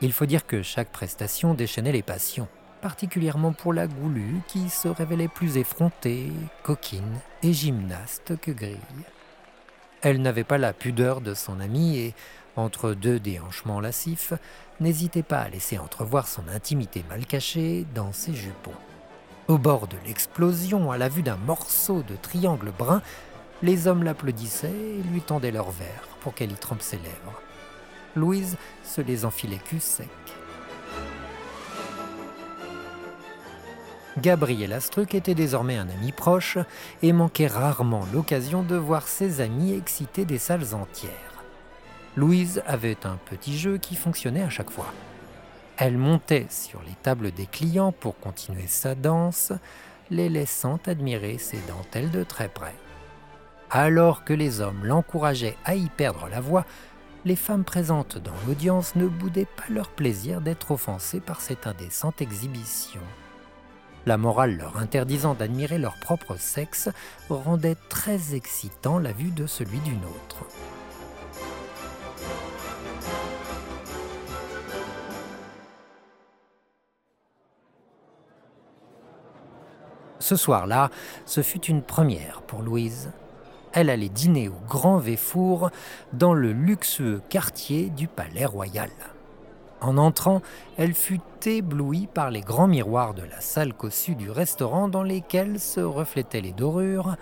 Il 0.02 0.12
faut 0.12 0.26
dire 0.26 0.46
que 0.46 0.60
chaque 0.60 0.92
prestation 0.92 1.54
déchaînait 1.54 1.92
les 1.92 2.02
passions 2.02 2.48
particulièrement 2.84 3.54
pour 3.54 3.72
la 3.72 3.86
goulue 3.86 4.42
qui 4.46 4.68
se 4.68 4.88
révélait 4.88 5.26
plus 5.26 5.56
effrontée, 5.56 6.30
coquine 6.62 7.18
et 7.42 7.54
gymnaste 7.54 8.38
que 8.38 8.50
grille. 8.50 8.76
Elle 10.02 10.20
n'avait 10.20 10.44
pas 10.44 10.58
la 10.58 10.74
pudeur 10.74 11.22
de 11.22 11.32
son 11.32 11.60
amie 11.60 11.96
et, 11.96 12.14
entre 12.56 12.92
deux 12.92 13.18
déhanchements 13.18 13.80
lascifs, 13.80 14.34
n'hésitait 14.80 15.22
pas 15.22 15.38
à 15.38 15.48
laisser 15.48 15.78
entrevoir 15.78 16.28
son 16.28 16.46
intimité 16.54 17.02
mal 17.08 17.24
cachée 17.24 17.86
dans 17.94 18.12
ses 18.12 18.34
jupons. 18.34 18.76
Au 19.48 19.56
bord 19.56 19.88
de 19.88 19.96
l'explosion, 20.04 20.92
à 20.92 20.98
la 20.98 21.08
vue 21.08 21.22
d'un 21.22 21.38
morceau 21.38 22.02
de 22.02 22.16
triangle 22.16 22.70
brun, 22.78 23.00
les 23.62 23.88
hommes 23.88 24.02
l'applaudissaient 24.02 24.68
et 24.68 25.02
lui 25.10 25.22
tendaient 25.22 25.52
leurs 25.52 25.70
verres 25.70 26.18
pour 26.20 26.34
qu'elle 26.34 26.52
y 26.52 26.56
trempe 26.56 26.82
ses 26.82 26.98
lèvres. 26.98 27.40
Louise 28.14 28.58
se 28.84 29.00
les 29.00 29.24
enfilait 29.24 29.56
cul 29.56 29.80
sec. 29.80 30.10
Gabriel 34.18 34.72
Astruc 34.72 35.14
était 35.14 35.34
désormais 35.34 35.76
un 35.76 35.88
ami 35.88 36.12
proche 36.12 36.58
et 37.02 37.12
manquait 37.12 37.48
rarement 37.48 38.06
l'occasion 38.12 38.62
de 38.62 38.76
voir 38.76 39.08
ses 39.08 39.40
amis 39.40 39.74
exciter 39.74 40.24
des 40.24 40.38
salles 40.38 40.72
entières. 40.72 41.10
Louise 42.16 42.62
avait 42.64 43.06
un 43.06 43.18
petit 43.28 43.58
jeu 43.58 43.76
qui 43.76 43.96
fonctionnait 43.96 44.44
à 44.44 44.50
chaque 44.50 44.70
fois. 44.70 44.92
Elle 45.76 45.98
montait 45.98 46.46
sur 46.48 46.80
les 46.86 46.94
tables 47.02 47.32
des 47.32 47.46
clients 47.46 47.90
pour 47.90 48.16
continuer 48.20 48.68
sa 48.68 48.94
danse, 48.94 49.52
les 50.10 50.28
laissant 50.28 50.78
admirer 50.86 51.38
ses 51.38 51.58
dentelles 51.66 52.12
de 52.12 52.22
très 52.22 52.48
près. 52.48 52.74
Alors 53.68 54.22
que 54.22 54.32
les 54.32 54.60
hommes 54.60 54.84
l'encourageaient 54.84 55.56
à 55.64 55.74
y 55.74 55.88
perdre 55.88 56.28
la 56.28 56.40
voix, 56.40 56.66
les 57.24 57.34
femmes 57.34 57.64
présentes 57.64 58.18
dans 58.18 58.34
l'audience 58.46 58.94
ne 58.94 59.08
boudaient 59.08 59.48
pas 59.56 59.64
leur 59.70 59.88
plaisir 59.88 60.40
d'être 60.40 60.70
offensées 60.70 61.20
par 61.20 61.40
cette 61.40 61.66
indécente 61.66 62.22
exhibition 62.22 63.00
la 64.06 64.16
morale 64.16 64.56
leur 64.56 64.78
interdisant 64.78 65.34
d'admirer 65.34 65.78
leur 65.78 65.96
propre 65.98 66.36
sexe, 66.36 66.90
rendait 67.28 67.76
très 67.88 68.34
excitant 68.34 68.98
la 68.98 69.12
vue 69.12 69.30
de 69.30 69.46
celui 69.46 69.78
d'une 69.80 70.04
autre. 70.04 70.46
Ce 80.24 80.36
soir-là, 80.36 80.88
ce 81.26 81.42
fut 81.42 81.66
une 81.66 81.82
première 81.82 82.40
pour 82.42 82.62
Louise. 82.62 83.12
Elle 83.74 83.90
allait 83.90 84.08
dîner 84.08 84.48
au 84.48 84.58
Grand 84.68 84.96
Véfour 84.96 85.70
dans 86.14 86.32
le 86.32 86.52
luxueux 86.52 87.20
quartier 87.28 87.90
du 87.90 88.08
Palais 88.08 88.46
Royal. 88.46 88.90
En 89.84 89.98
entrant, 89.98 90.40
elle 90.78 90.94
fut 90.94 91.20
éblouie 91.44 92.06
par 92.06 92.30
les 92.30 92.40
grands 92.40 92.68
miroirs 92.68 93.12
de 93.12 93.22
la 93.22 93.42
salle 93.42 93.74
cossue 93.74 94.14
du 94.14 94.30
restaurant 94.30 94.88
dans 94.88 95.02
lesquels 95.02 95.60
se 95.60 95.80
reflétaient 95.80 96.40
les 96.40 96.52
dorures, 96.52 97.16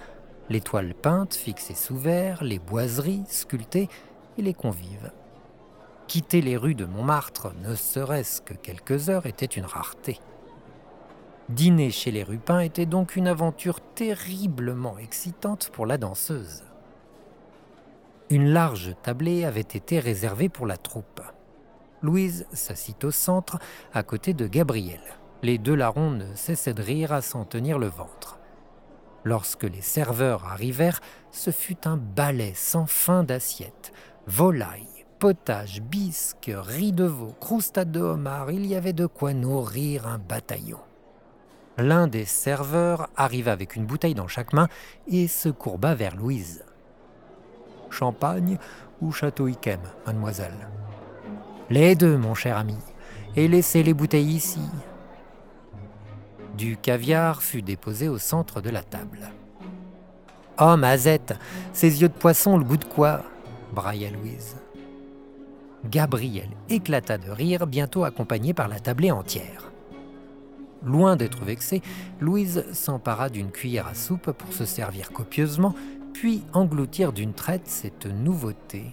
les 0.48 0.60
toiles 0.60 0.94
peintes 0.94 1.34
fixées 1.34 1.74
sous 1.74 1.96
verre, 1.96 2.44
les 2.44 2.60
boiseries 2.60 3.24
sculptées 3.26 3.88
et 4.38 4.42
les 4.42 4.54
convives. 4.54 5.10
Quitter 6.06 6.40
les 6.40 6.56
rues 6.56 6.76
de 6.76 6.84
Montmartre, 6.84 7.52
ne 7.64 7.74
serait-ce 7.74 8.40
que 8.40 8.54
quelques 8.54 9.10
heures, 9.10 9.26
était 9.26 9.44
une 9.44 9.66
rareté. 9.66 10.20
Dîner 11.48 11.90
chez 11.90 12.12
les 12.12 12.22
Rupins 12.22 12.60
était 12.60 12.86
donc 12.86 13.16
une 13.16 13.26
aventure 13.26 13.80
terriblement 13.80 14.98
excitante 14.98 15.68
pour 15.72 15.84
la 15.84 15.98
danseuse. 15.98 16.62
Une 18.30 18.52
large 18.52 18.94
tablée 19.02 19.44
avait 19.44 19.60
été 19.62 19.98
réservée 19.98 20.48
pour 20.48 20.68
la 20.68 20.76
troupe. 20.76 21.22
Louise 22.02 22.46
s'assit 22.52 23.02
au 23.04 23.10
centre, 23.10 23.58
à 23.94 24.02
côté 24.02 24.34
de 24.34 24.46
Gabriel. 24.46 25.00
Les 25.42 25.58
deux 25.58 25.74
larrons 25.74 26.10
ne 26.10 26.34
cessaient 26.34 26.74
de 26.74 26.82
rire 26.82 27.12
à 27.12 27.22
s'en 27.22 27.44
tenir 27.44 27.78
le 27.78 27.88
ventre. 27.88 28.38
Lorsque 29.24 29.64
les 29.64 29.80
serveurs 29.80 30.46
arrivèrent, 30.46 31.00
ce 31.30 31.50
fut 31.50 31.86
un 31.86 31.96
balai 31.96 32.52
sans 32.54 32.86
fin 32.86 33.22
d'assiettes. 33.22 33.92
Volaille, 34.26 35.04
potage, 35.18 35.80
bisque, 35.80 36.50
riz 36.52 36.92
de 36.92 37.04
veau, 37.04 37.34
croustade 37.40 37.92
de 37.92 38.00
homard, 38.00 38.50
il 38.50 38.66
y 38.66 38.74
avait 38.74 38.92
de 38.92 39.06
quoi 39.06 39.32
nourrir 39.32 40.08
un 40.08 40.18
bataillon. 40.18 40.80
L'un 41.78 42.06
des 42.06 42.24
serveurs 42.24 43.08
arriva 43.16 43.52
avec 43.52 43.76
une 43.76 43.86
bouteille 43.86 44.14
dans 44.14 44.28
chaque 44.28 44.52
main 44.52 44.68
et 45.06 45.28
se 45.28 45.48
courba 45.48 45.94
vers 45.94 46.16
Louise. 46.16 46.64
Champagne 47.90 48.58
ou 49.00 49.12
château 49.12 49.48
Yquem, 49.48 49.80
mademoiselle? 50.06 50.68
Les 51.72 51.94
deux, 51.94 52.18
mon 52.18 52.34
cher 52.34 52.58
ami, 52.58 52.76
et 53.34 53.48
laissez 53.48 53.82
les 53.82 53.94
bouteilles 53.94 54.34
ici. 54.34 54.60
Du 56.54 56.76
caviar 56.76 57.42
fut 57.42 57.62
déposé 57.62 58.10
au 58.10 58.18
centre 58.18 58.60
de 58.60 58.68
la 58.68 58.82
table. 58.82 59.30
Oh, 60.60 60.76
Mazette, 60.76 61.34
ces 61.72 62.02
yeux 62.02 62.10
de 62.10 62.12
poisson, 62.12 62.58
le 62.58 62.64
goût 62.64 62.76
de 62.76 62.84
quoi? 62.84 63.22
brailla 63.72 64.10
Louise. 64.10 64.56
Gabriel 65.86 66.50
éclata 66.68 67.16
de 67.16 67.30
rire, 67.30 67.66
bientôt 67.66 68.04
accompagné 68.04 68.52
par 68.52 68.68
la 68.68 68.78
tablée 68.78 69.10
entière. 69.10 69.72
Loin 70.84 71.16
d'être 71.16 71.42
vexée, 71.42 71.80
Louise 72.20 72.66
s'empara 72.74 73.30
d'une 73.30 73.50
cuillère 73.50 73.86
à 73.86 73.94
soupe 73.94 74.32
pour 74.32 74.52
se 74.52 74.66
servir 74.66 75.10
copieusement, 75.10 75.74
puis 76.12 76.44
engloutir 76.52 77.14
d'une 77.14 77.32
traite 77.32 77.66
cette 77.66 78.04
nouveauté. 78.04 78.92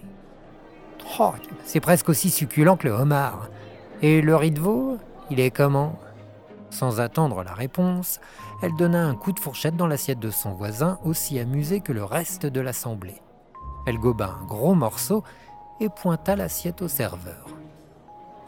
C'est 1.64 1.80
presque 1.80 2.08
aussi 2.08 2.30
succulent 2.30 2.76
que 2.76 2.88
le 2.88 2.94
homard. 2.94 3.48
Et 4.02 4.22
le 4.22 4.36
riz 4.36 4.50
de 4.50 4.60
veau, 4.60 4.98
il 5.30 5.40
est 5.40 5.50
comment? 5.50 5.98
Sans 6.70 7.00
attendre 7.00 7.42
la 7.42 7.52
réponse, 7.52 8.20
elle 8.62 8.74
donna 8.76 9.04
un 9.04 9.14
coup 9.14 9.32
de 9.32 9.40
fourchette 9.40 9.76
dans 9.76 9.86
l'assiette 9.86 10.20
de 10.20 10.30
son 10.30 10.52
voisin, 10.52 10.98
aussi 11.04 11.38
amusé 11.38 11.80
que 11.80 11.92
le 11.92 12.04
reste 12.04 12.46
de 12.46 12.60
l'assemblée. 12.60 13.20
Elle 13.86 13.98
goba 13.98 14.36
un 14.40 14.44
gros 14.44 14.74
morceau 14.74 15.24
et 15.80 15.88
pointa 15.88 16.36
l'assiette 16.36 16.82
au 16.82 16.88
serveur. 16.88 17.46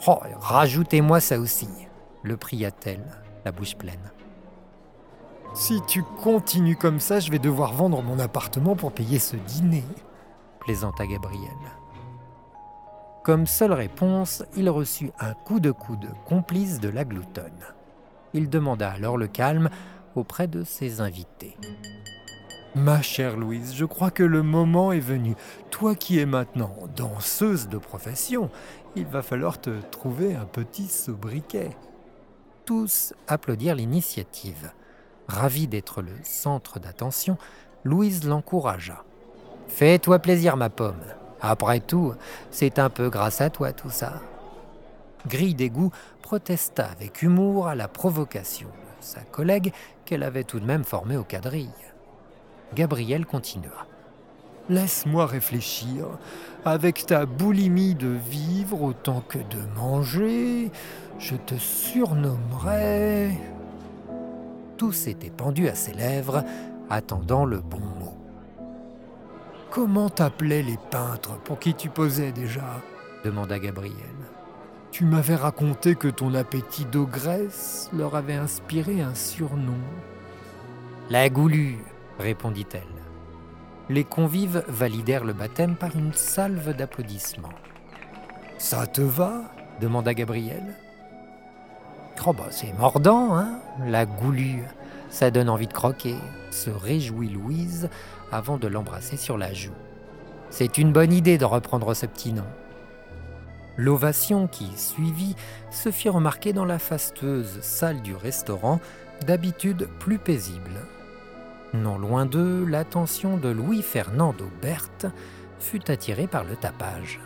Oh, 0.07 0.19
rajoutez-moi 0.41 1.21
ça 1.21 1.39
aussi, 1.39 1.69
le 2.23 2.37
pria-t-elle, 2.37 3.05
la 3.45 3.53
bouche 3.53 3.77
pleine. 3.77 4.11
Si 5.55 5.81
tu 5.87 6.03
continues 6.23 6.77
comme 6.77 7.01
ça, 7.01 7.21
je 7.21 7.31
vais 7.31 7.39
devoir 7.39 7.73
vendre 7.73 8.03
mon 8.03 8.19
appartement 8.19 8.75
pour 8.75 8.93
payer 8.93 9.19
ce 9.19 9.37
dîner, 9.37 9.85
plaisanta 10.61 11.07
Gabriel. 11.07 11.51
Comme 13.23 13.47
seule 13.47 13.73
réponse, 13.73 14.43
il 14.57 14.69
reçut 14.69 15.13
un 15.21 15.35
coup 15.35 15.61
de 15.61 15.71
coude 15.71 16.09
complice 16.27 16.81
de 16.81 16.89
la 16.89 17.05
gloutonne. 17.05 17.65
Il 18.35 18.51
demanda 18.51 18.91
alors 18.91 19.17
le 19.17 19.29
calme 19.29 19.71
auprès 20.17 20.49
de 20.49 20.65
ses 20.65 21.01
invités. 21.01 21.57
Ma 22.75 23.01
chère 23.01 23.37
Louise, 23.37 23.75
je 23.75 23.85
crois 23.85 24.11
que 24.11 24.25
le 24.25 24.43
moment 24.43 24.91
est 24.91 24.99
venu. 24.99 25.37
Toi 25.71 25.95
qui 25.95 26.19
es 26.19 26.27
maintenant 26.27 26.75
danseuse 26.97 27.69
de 27.69 27.79
profession, 27.79 28.51
il 28.97 29.07
va 29.07 29.23
falloir 29.23 29.61
te 29.61 29.71
trouver 29.91 30.35
un 30.35 30.47
petit 30.47 30.89
sobriquet. 30.89 31.77
Tous 32.65 33.15
applaudirent 33.29 33.77
l'initiative. 33.77 34.73
Ravie 35.29 35.69
d'être 35.69 36.03
le 36.03 36.13
centre 36.25 36.81
d'attention, 36.81 37.37
Louise 37.85 38.25
l'encouragea. 38.25 39.05
Fais-toi 39.69 40.19
plaisir, 40.19 40.57
ma 40.57 40.71
pomme. 40.71 41.05
Après 41.43 41.81
tout, 41.81 42.15
c'est 42.53 42.79
un 42.79 42.89
peu 42.89 43.11
grâce 43.11 43.41
à 43.41 43.51
toi 43.51 43.73
tout 43.73 43.91
ça. 43.91 44.21
Grille 45.27 45.57
d'égout 45.57 45.91
protesta 46.23 46.87
avec 46.87 47.23
humour 47.23 47.67
à 47.67 47.75
la 47.75 47.89
provocation 47.89 48.69
de 48.69 49.05
sa 49.05 49.21
collègue 49.23 49.73
qu'elle 50.05 50.23
avait 50.23 50.45
tout 50.45 50.61
de 50.61 50.65
même 50.65 50.85
formée 50.85 51.17
au 51.17 51.25
quadrille. 51.25 51.69
Gabriel 52.75 53.27
continua. 53.27 53.87
Laisse-moi 54.69 55.27
réfléchir. 55.27 56.07
Avec 56.65 57.07
ta 57.07 57.27
boulimie 57.27 57.97
de 57.97 58.09
vivre 58.09 58.81
autant 58.81 59.21
que 59.29 59.39
de 59.39 59.59
manger, 59.77 60.71
je 61.19 61.35
te 61.35 61.57
surnommerai. 61.57 63.33
Tout 64.77 64.93
s'était 64.93 65.31
pendu 65.31 65.69
à 65.69 65.75
ses 65.75 65.93
lèvres, 65.93 66.45
attendant 66.89 67.45
le 67.45 67.59
bon 67.59 67.81
mot. 67.81 68.22
Comment 69.73 70.11
t'appelaient 70.11 70.63
les 70.63 70.77
peintres 70.91 71.39
pour 71.45 71.59
qui 71.59 71.73
tu 71.73 71.89
posais 71.89 72.31
déjà 72.31 72.83
demanda 73.25 73.59
Gabriel. 73.59 73.97
Tu 74.91 75.07
m'avais 75.07 75.35
raconté 75.35 75.95
que 75.95 76.09
ton 76.09 76.35
appétit 76.35 76.85
d'ogresse 76.85 77.89
leur 77.97 78.15
avait 78.15 78.35
inspiré 78.35 79.01
un 79.01 79.15
surnom. 79.15 79.79
La 81.09 81.31
goulue, 81.31 81.79
répondit-elle. 82.19 82.83
Les 83.89 84.05
convives 84.05 84.63
validèrent 84.69 85.25
le 85.25 85.33
baptême 85.33 85.77
par 85.77 85.97
une 85.97 86.13
salve 86.13 86.77
d'applaudissements. 86.77 87.49
Ça 88.59 88.87
te 88.87 89.01
va 89.01 89.55
demanda 89.81 90.13
Gabriel. 90.13 90.77
Oh 92.27 92.35
bah 92.35 92.49
c'est 92.51 92.79
mordant, 92.79 93.35
hein 93.35 93.59
La 93.87 94.05
goulue. 94.05 94.65
Ça 95.13 95.31
donne 95.31 95.51
envie 95.51 95.67
de 95.67 95.75
croquer, 95.75 96.17
se 96.51 96.71
réjouit 96.71 97.29
Louise 97.29 97.91
avant 98.33 98.57
de 98.57 98.67
l'embrasser 98.67 99.19
sur 99.19 99.37
la 99.37 99.53
joue. 99.53 99.75
C'est 100.49 100.79
une 100.79 100.91
bonne 100.91 101.13
idée 101.13 101.37
de 101.37 101.45
reprendre 101.45 101.93
ce 101.93 102.07
petit 102.07 102.33
nom. 102.33 102.47
L'ovation 103.77 104.49
qui 104.49 104.71
suivit 104.75 105.37
se 105.71 105.91
fit 105.91 106.09
remarquer 106.09 106.55
dans 106.55 106.65
la 106.65 106.79
fastueuse 106.79 107.61
salle 107.61 108.01
du 108.01 108.15
restaurant, 108.15 108.81
d'habitude 109.27 109.87
plus 109.99 110.19
paisible. 110.19 110.81
Non 111.75 111.99
loin 111.99 112.25
d'eux, 112.25 112.65
l'attention 112.65 113.37
de 113.37 113.51
Louis-Fernando 113.51 114.51
Berthe 114.63 115.07
fut 115.59 115.91
attirée 115.91 116.27
par 116.27 116.45
le 116.45 116.57
tapage. 116.57 117.21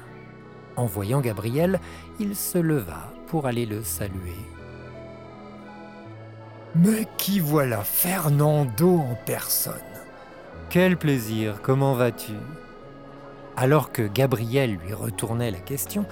En 0.75 0.87
voyant 0.87 1.20
Gabriel, 1.20 1.79
il 2.18 2.35
se 2.35 2.59
leva 2.59 3.12
pour 3.29 3.46
aller 3.46 3.64
le 3.64 3.85
saluer. 3.85 4.56
Mais 6.79 7.07
qui 7.17 7.41
voilà 7.41 7.83
Fernando 7.83 8.99
en 8.99 9.17
personne? 9.25 9.73
Quel 10.69 10.99
plaisir, 10.99 11.62
comment 11.62 11.95
vas-tu? 11.95 12.35
Alors 13.57 13.93
que 13.93 14.03
Gabriel 14.03 14.77
lui 14.85 14.93
retournait 14.93 15.51
la 15.51 15.61
question, 15.61 16.05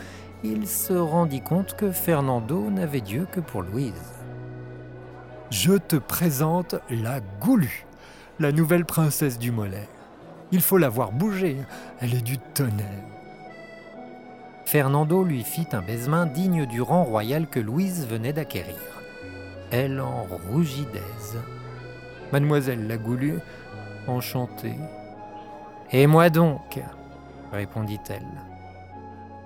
il 0.42 0.66
se 0.66 0.94
rendit 0.94 1.42
compte 1.42 1.76
que 1.76 1.90
Fernando 1.90 2.70
n'avait 2.70 3.02
Dieu 3.02 3.26
que 3.30 3.40
pour 3.40 3.60
Louise. 3.60 4.14
Je 5.50 5.74
te 5.74 5.96
présente 5.96 6.76
la 6.88 7.20
Goulue, 7.40 7.84
la 8.38 8.50
nouvelle 8.50 8.86
princesse 8.86 9.38
du 9.38 9.50
Mollet. 9.50 9.88
Il 10.50 10.62
faut 10.62 10.78
la 10.78 10.88
voir 10.88 11.12
bouger, 11.12 11.58
elle 12.00 12.14
est 12.14 12.24
du 12.24 12.38
tonnerre. 12.38 13.04
Fernando 14.64 15.24
lui 15.24 15.44
fit 15.44 15.68
un 15.72 15.82
baisement 15.82 16.24
digne 16.24 16.64
du 16.64 16.80
rang 16.80 17.04
royal 17.04 17.48
que 17.48 17.60
Louise 17.60 18.06
venait 18.08 18.32
d'acquérir. 18.32 18.93
Elle 19.70 20.00
en 20.00 20.26
rougit 20.50 20.86
d'aise. 20.92 21.38
Mademoiselle 22.32 22.86
la 22.86 22.96
Goulue, 22.96 23.38
enchantée. 24.06 24.76
Et 25.92 26.06
moi 26.06 26.30
donc 26.30 26.80
répondit-elle. 27.52 28.26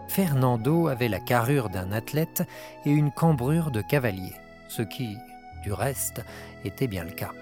Fernando 0.08 0.88
avait 0.88 1.08
la 1.08 1.20
carrure 1.20 1.68
d'un 1.68 1.92
athlète 1.92 2.42
et 2.86 2.90
une 2.90 3.12
cambrure 3.12 3.70
de 3.70 3.82
cavalier, 3.82 4.32
ce 4.68 4.82
qui, 4.82 5.18
du 5.62 5.72
reste, 5.72 6.24
était 6.64 6.86
bien 6.86 7.04
le 7.04 7.10
cas. 7.10 7.32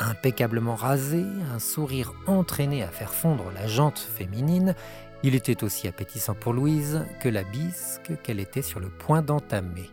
Impeccablement 0.00 0.74
rasé, 0.74 1.24
un 1.54 1.58
sourire 1.58 2.12
entraîné 2.26 2.82
à 2.82 2.88
faire 2.88 3.12
fondre 3.12 3.52
la 3.54 3.66
jante 3.66 3.98
féminine, 3.98 4.74
il 5.22 5.36
était 5.36 5.62
aussi 5.62 5.86
appétissant 5.86 6.34
pour 6.34 6.52
Louise 6.52 7.04
que 7.20 7.28
la 7.28 7.44
bisque 7.44 8.12
qu'elle 8.22 8.40
était 8.40 8.62
sur 8.62 8.80
le 8.80 8.88
point 8.88 9.22
d'entamer. 9.22 9.88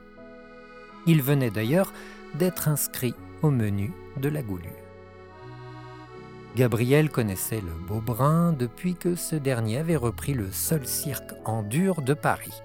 Il 1.06 1.22
venait 1.22 1.52
d'ailleurs 1.52 1.94
d'être 2.36 2.68
inscrit 2.68 3.16
au 3.42 3.50
menu 3.50 3.92
de 4.18 4.30
la 4.30 4.42
Goulue. 4.42 4.70
Gabriel 6.56 7.10
connaissait 7.10 7.62
le 7.62 7.88
Beaubrun 7.88 8.54
depuis 8.54 8.96
que 8.96 9.16
ce 9.16 9.36
dernier 9.36 9.78
avait 9.78 9.96
repris 9.96 10.34
le 10.34 10.52
seul 10.52 10.86
cirque 10.86 11.32
en 11.46 11.64
dur 11.64 12.02
de 12.02 12.14
Paris. 12.14 12.62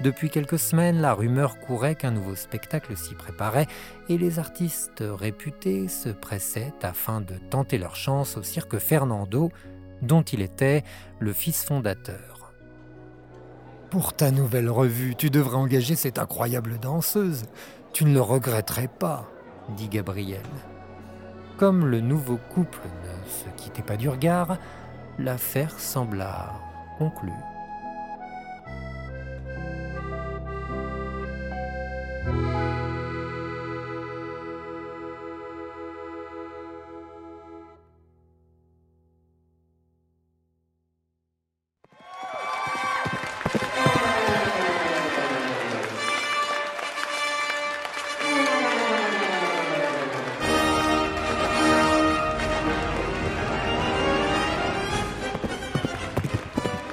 Depuis 0.00 0.30
quelques 0.30 0.58
semaines, 0.58 1.02
la 1.02 1.12
rumeur 1.12 1.58
courait 1.58 1.94
qu'un 1.94 2.12
nouveau 2.12 2.34
spectacle 2.34 2.96
s'y 2.96 3.14
préparait 3.14 3.66
et 4.08 4.16
les 4.16 4.38
artistes 4.38 5.04
réputés 5.06 5.88
se 5.88 6.08
pressaient 6.08 6.72
afin 6.82 7.20
de 7.20 7.34
tenter 7.50 7.76
leur 7.76 7.96
chance 7.96 8.38
au 8.38 8.42
cirque 8.42 8.78
Fernando, 8.78 9.50
dont 10.00 10.22
il 10.22 10.40
était 10.40 10.84
le 11.18 11.34
fils 11.34 11.64
fondateur. 11.64 12.39
Pour 13.90 14.12
ta 14.12 14.30
nouvelle 14.30 14.70
revue, 14.70 15.16
tu 15.16 15.30
devrais 15.30 15.56
engager 15.56 15.96
cette 15.96 16.20
incroyable 16.20 16.78
danseuse. 16.78 17.46
Tu 17.92 18.04
ne 18.04 18.14
le 18.14 18.20
regretterais 18.20 18.86
pas, 18.86 19.28
dit 19.76 19.88
Gabriel. 19.88 20.46
Comme 21.58 21.86
le 21.86 22.00
nouveau 22.00 22.38
couple 22.54 22.78
ne 23.02 23.28
se 23.28 23.48
quittait 23.60 23.82
pas 23.82 23.96
du 23.96 24.08
regard, 24.08 24.58
l'affaire 25.18 25.80
sembla 25.80 26.52
conclue. 26.98 27.32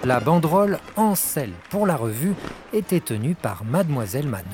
La 0.08 0.22
banderole 0.22 0.80
Ancel 0.96 1.52
pour 1.70 1.86
la 1.86 1.98
revue 1.98 2.34
était 2.72 3.02
tenue 3.02 3.36
par 3.36 3.66
Mademoiselle 3.66 4.30
Manon. 4.30 4.46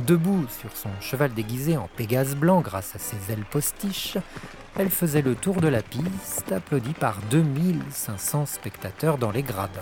Debout 0.00 0.44
sur 0.48 0.76
son 0.76 0.88
cheval 1.00 1.32
déguisé 1.32 1.76
en 1.76 1.88
Pégase 1.96 2.34
blanc 2.34 2.60
grâce 2.60 2.96
à 2.96 2.98
ses 2.98 3.32
ailes 3.32 3.44
postiches, 3.48 4.18
elle 4.76 4.90
faisait 4.90 5.22
le 5.22 5.36
tour 5.36 5.60
de 5.60 5.68
la 5.68 5.82
piste, 5.82 6.50
applaudie 6.50 6.94
par 6.94 7.18
2500 7.30 8.46
spectateurs 8.46 9.16
dans 9.16 9.30
les 9.30 9.44
gradins. 9.44 9.78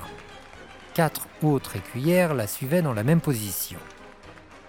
Quatre 0.93 1.27
autres 1.43 1.77
écuyères 1.77 2.35
la 2.35 2.47
suivaient 2.47 2.83
dans 2.83 2.93
la 2.93 3.03
même 3.03 3.23
position. 3.23 3.79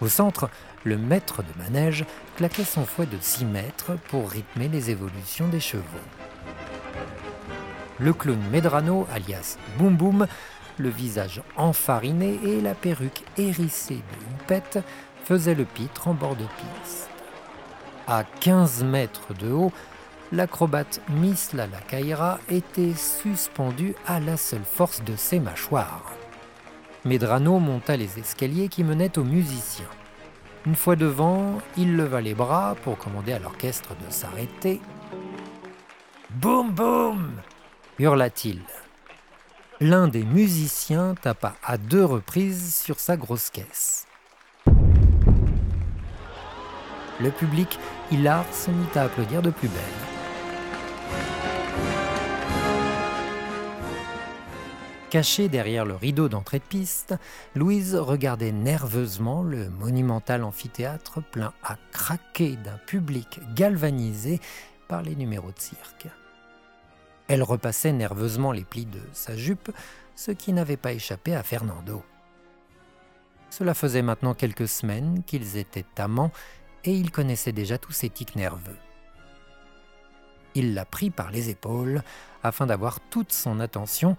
Au 0.00 0.08
centre, 0.08 0.48
le 0.84 0.96
maître 0.96 1.42
de 1.42 1.62
manège 1.62 2.06
claquait 2.38 2.64
son 2.64 2.86
fouet 2.86 3.04
de 3.04 3.18
6 3.20 3.44
mètres 3.44 3.92
pour 4.08 4.30
rythmer 4.30 4.68
les 4.68 4.88
évolutions 4.88 5.48
des 5.48 5.60
chevaux. 5.60 5.84
Le 8.00 8.14
clown 8.14 8.40
Medrano, 8.50 9.06
alias 9.12 9.58
Boum 9.76 9.94
Boum, 9.94 10.26
le 10.78 10.88
visage 10.88 11.42
enfariné 11.56 12.40
et 12.42 12.60
la 12.62 12.74
perruque 12.74 13.22
hérissée 13.36 13.96
de 13.96 14.34
houppette, 14.34 14.78
faisait 15.24 15.54
le 15.54 15.66
pitre 15.66 16.08
en 16.08 16.14
bord 16.14 16.34
de 16.34 16.44
piste. 16.44 17.10
À 18.06 18.24
15 18.24 18.84
mètres 18.84 19.34
de 19.34 19.50
haut, 19.50 19.72
l'acrobate 20.32 21.02
Miss 21.10 21.52
Lala 21.52 21.80
Kaira 21.88 22.38
était 22.48 22.94
suspendu 22.94 23.94
à 24.06 24.18
la 24.18 24.38
seule 24.38 24.64
force 24.64 25.04
de 25.04 25.14
ses 25.14 25.38
mâchoires. 25.38 26.14
Medrano 27.04 27.58
monta 27.58 27.98
les 27.98 28.18
escaliers 28.18 28.68
qui 28.68 28.82
menaient 28.82 29.18
aux 29.18 29.24
musiciens. 29.24 29.84
Une 30.64 30.74
fois 30.74 30.96
devant, 30.96 31.58
il 31.76 31.96
leva 31.96 32.22
les 32.22 32.34
bras 32.34 32.76
pour 32.82 32.96
commander 32.96 33.34
à 33.34 33.38
l'orchestre 33.38 33.90
de 33.94 34.10
s'arrêter. 34.10 34.80
Boum 36.30 36.70
boum 36.70 37.32
hurla-t-il. 38.00 38.60
L'un 39.78 40.08
des 40.08 40.24
musiciens 40.24 41.14
tapa 41.20 41.54
à 41.62 41.76
deux 41.76 42.04
reprises 42.04 42.74
sur 42.74 42.98
sa 42.98 43.18
grosse 43.18 43.50
caisse. 43.50 44.06
Le 47.20 47.30
public, 47.30 47.78
hilar, 48.10 48.46
se 48.54 48.70
mit 48.70 48.86
à 48.94 49.02
applaudir 49.02 49.42
de 49.42 49.50
plus 49.50 49.68
belle. 49.68 49.80
Cachée 55.10 55.48
derrière 55.48 55.84
le 55.84 55.94
rideau 55.94 56.30
d'entrée 56.30 56.60
de 56.60 56.64
piste, 56.64 57.14
Louise 57.54 57.96
regardait 57.96 58.52
nerveusement 58.52 59.42
le 59.42 59.68
monumental 59.68 60.42
amphithéâtre 60.44 61.22
plein 61.22 61.52
à 61.62 61.76
craquer 61.92 62.56
d'un 62.56 62.78
public 62.86 63.40
galvanisé 63.54 64.40
par 64.88 65.02
les 65.02 65.16
numéros 65.16 65.50
de 65.50 65.60
cirque. 65.60 66.08
Elle 67.30 67.44
repassait 67.44 67.92
nerveusement 67.92 68.50
les 68.50 68.64
plis 68.64 68.86
de 68.86 69.00
sa 69.12 69.36
jupe, 69.36 69.70
ce 70.16 70.32
qui 70.32 70.52
n'avait 70.52 70.76
pas 70.76 70.94
échappé 70.94 71.32
à 71.36 71.44
Fernando. 71.44 72.02
Cela 73.50 73.72
faisait 73.72 74.02
maintenant 74.02 74.34
quelques 74.34 74.66
semaines 74.66 75.22
qu'ils 75.22 75.56
étaient 75.56 75.86
amants 75.98 76.32
et 76.82 76.92
il 76.92 77.12
connaissait 77.12 77.52
déjà 77.52 77.78
tous 77.78 77.92
ses 77.92 78.10
tics 78.10 78.34
nerveux. 78.34 78.76
Il 80.56 80.74
la 80.74 80.84
prit 80.84 81.10
par 81.10 81.30
les 81.30 81.50
épaules 81.50 82.02
afin 82.42 82.66
d'avoir 82.66 82.98
toute 82.98 83.30
son 83.30 83.60
attention 83.60 84.16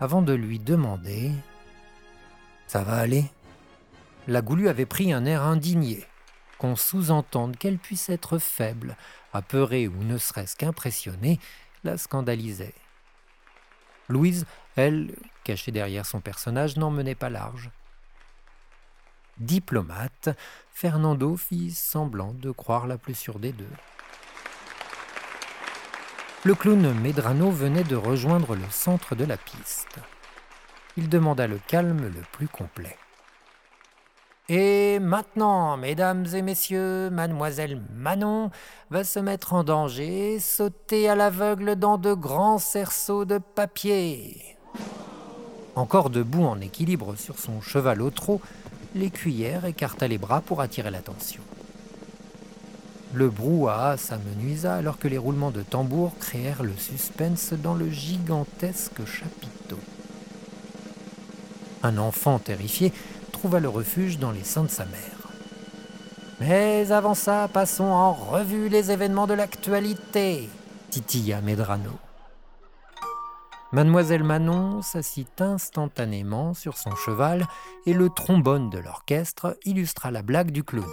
avant 0.00 0.22
de 0.22 0.32
lui 0.32 0.58
demander⁇ 0.58 1.28
Ça 2.66 2.82
va 2.82 2.94
aller?⁇ 2.94 3.22
La 4.26 4.40
Goulue 4.40 4.70
avait 4.70 4.86
pris 4.86 5.12
un 5.12 5.26
air 5.26 5.42
indigné, 5.42 6.02
qu'on 6.56 6.76
sous-entende 6.76 7.58
qu'elle 7.58 7.76
puisse 7.76 8.08
être 8.08 8.38
faible, 8.38 8.96
apeurée 9.34 9.86
ou 9.86 10.02
ne 10.02 10.16
serait-ce 10.16 10.56
qu'impressionnée, 10.56 11.38
la 11.84 11.98
scandalisait. 11.98 12.74
Louise, 14.08 14.46
elle, 14.76 15.14
cachée 15.44 15.72
derrière 15.72 16.06
son 16.06 16.20
personnage, 16.20 16.76
n'en 16.76 16.90
menait 16.90 17.14
pas 17.14 17.30
large. 17.30 17.70
Diplomate, 19.38 20.30
Fernando 20.72 21.36
fit 21.36 21.70
semblant 21.70 22.32
de 22.34 22.50
croire 22.50 22.86
la 22.86 22.98
plus 22.98 23.14
sûre 23.14 23.38
des 23.38 23.52
deux. 23.52 23.70
Le 26.44 26.54
clown 26.54 26.92
Medrano 27.00 27.50
venait 27.50 27.84
de 27.84 27.96
rejoindre 27.96 28.54
le 28.54 28.68
centre 28.70 29.14
de 29.14 29.24
la 29.24 29.36
piste. 29.36 29.98
Il 30.96 31.08
demanda 31.08 31.46
le 31.46 31.58
calme 31.66 32.06
le 32.06 32.22
plus 32.32 32.48
complet. 32.48 32.96
Et 34.50 34.98
maintenant, 34.98 35.78
mesdames 35.78 36.26
et 36.34 36.42
messieurs, 36.42 37.08
mademoiselle 37.08 37.80
Manon 37.94 38.50
va 38.90 39.02
se 39.02 39.18
mettre 39.18 39.54
en 39.54 39.64
danger, 39.64 40.38
sauter 40.38 41.08
à 41.08 41.14
l'aveugle 41.14 41.76
dans 41.76 41.96
de 41.96 42.12
grands 42.12 42.58
cerceaux 42.58 43.24
de 43.24 43.38
papier. 43.38 44.58
Encore 45.76 46.10
debout 46.10 46.44
en 46.44 46.60
équilibre 46.60 47.16
sur 47.16 47.38
son 47.38 47.62
cheval 47.62 48.02
au 48.02 48.10
trot, 48.10 48.42
l'écuyère 48.94 49.64
écarta 49.64 50.08
les 50.08 50.18
bras 50.18 50.42
pour 50.42 50.60
attirer 50.60 50.90
l'attention. 50.90 51.40
Le 53.14 53.30
brouhaha 53.30 53.96
s'amenuisa 53.96 54.74
alors 54.74 54.98
que 54.98 55.08
les 55.08 55.18
roulements 55.18 55.52
de 55.52 55.62
tambour 55.62 56.12
créèrent 56.18 56.62
le 56.62 56.76
suspense 56.76 57.54
dans 57.54 57.74
le 57.74 57.88
gigantesque 57.88 59.06
chapiteau. 59.06 59.78
Un 61.82 61.96
enfant 61.96 62.38
terrifié 62.38 62.92
trouva 63.44 63.60
le 63.60 63.68
refuge 63.68 64.18
dans 64.18 64.32
les 64.32 64.42
seins 64.42 64.62
de 64.62 64.70
sa 64.70 64.86
mère. 64.86 65.28
Mais 66.40 66.90
avant 66.92 67.12
ça, 67.12 67.46
passons 67.52 67.84
en 67.84 68.14
revue 68.14 68.70
les 68.70 68.90
événements 68.90 69.26
de 69.26 69.34
l'actualité, 69.34 70.48
titilla 70.88 71.42
Medrano. 71.42 71.90
Mademoiselle 73.70 74.24
Manon 74.24 74.80
s'assit 74.80 75.42
instantanément 75.42 76.54
sur 76.54 76.78
son 76.78 76.96
cheval 76.96 77.46
et 77.84 77.92
le 77.92 78.08
trombone 78.08 78.70
de 78.70 78.78
l'orchestre 78.78 79.58
illustra 79.66 80.10
la 80.10 80.22
blague 80.22 80.50
du 80.50 80.64
clown. 80.64 80.88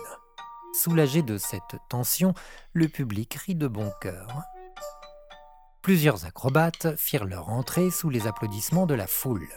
Soulagé 0.74 1.22
de 1.22 1.38
cette 1.38 1.78
tension, 1.88 2.34
le 2.74 2.90
public 2.90 3.34
rit 3.36 3.56
de 3.56 3.70
bon 3.70 3.94
cœur. 4.02 4.28
Plusieurs 5.82 6.26
acrobates 6.26 6.98
firent 6.98 7.24
leur 7.24 7.48
entrée 7.48 7.92
sous 7.92 8.10
les 8.10 8.28
applaudissements 8.28 8.88
de 8.88 8.96
la 8.96 9.08
foule. 9.08 9.48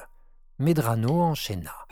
Medrano 0.60 1.20
enchaîna. 1.22 1.83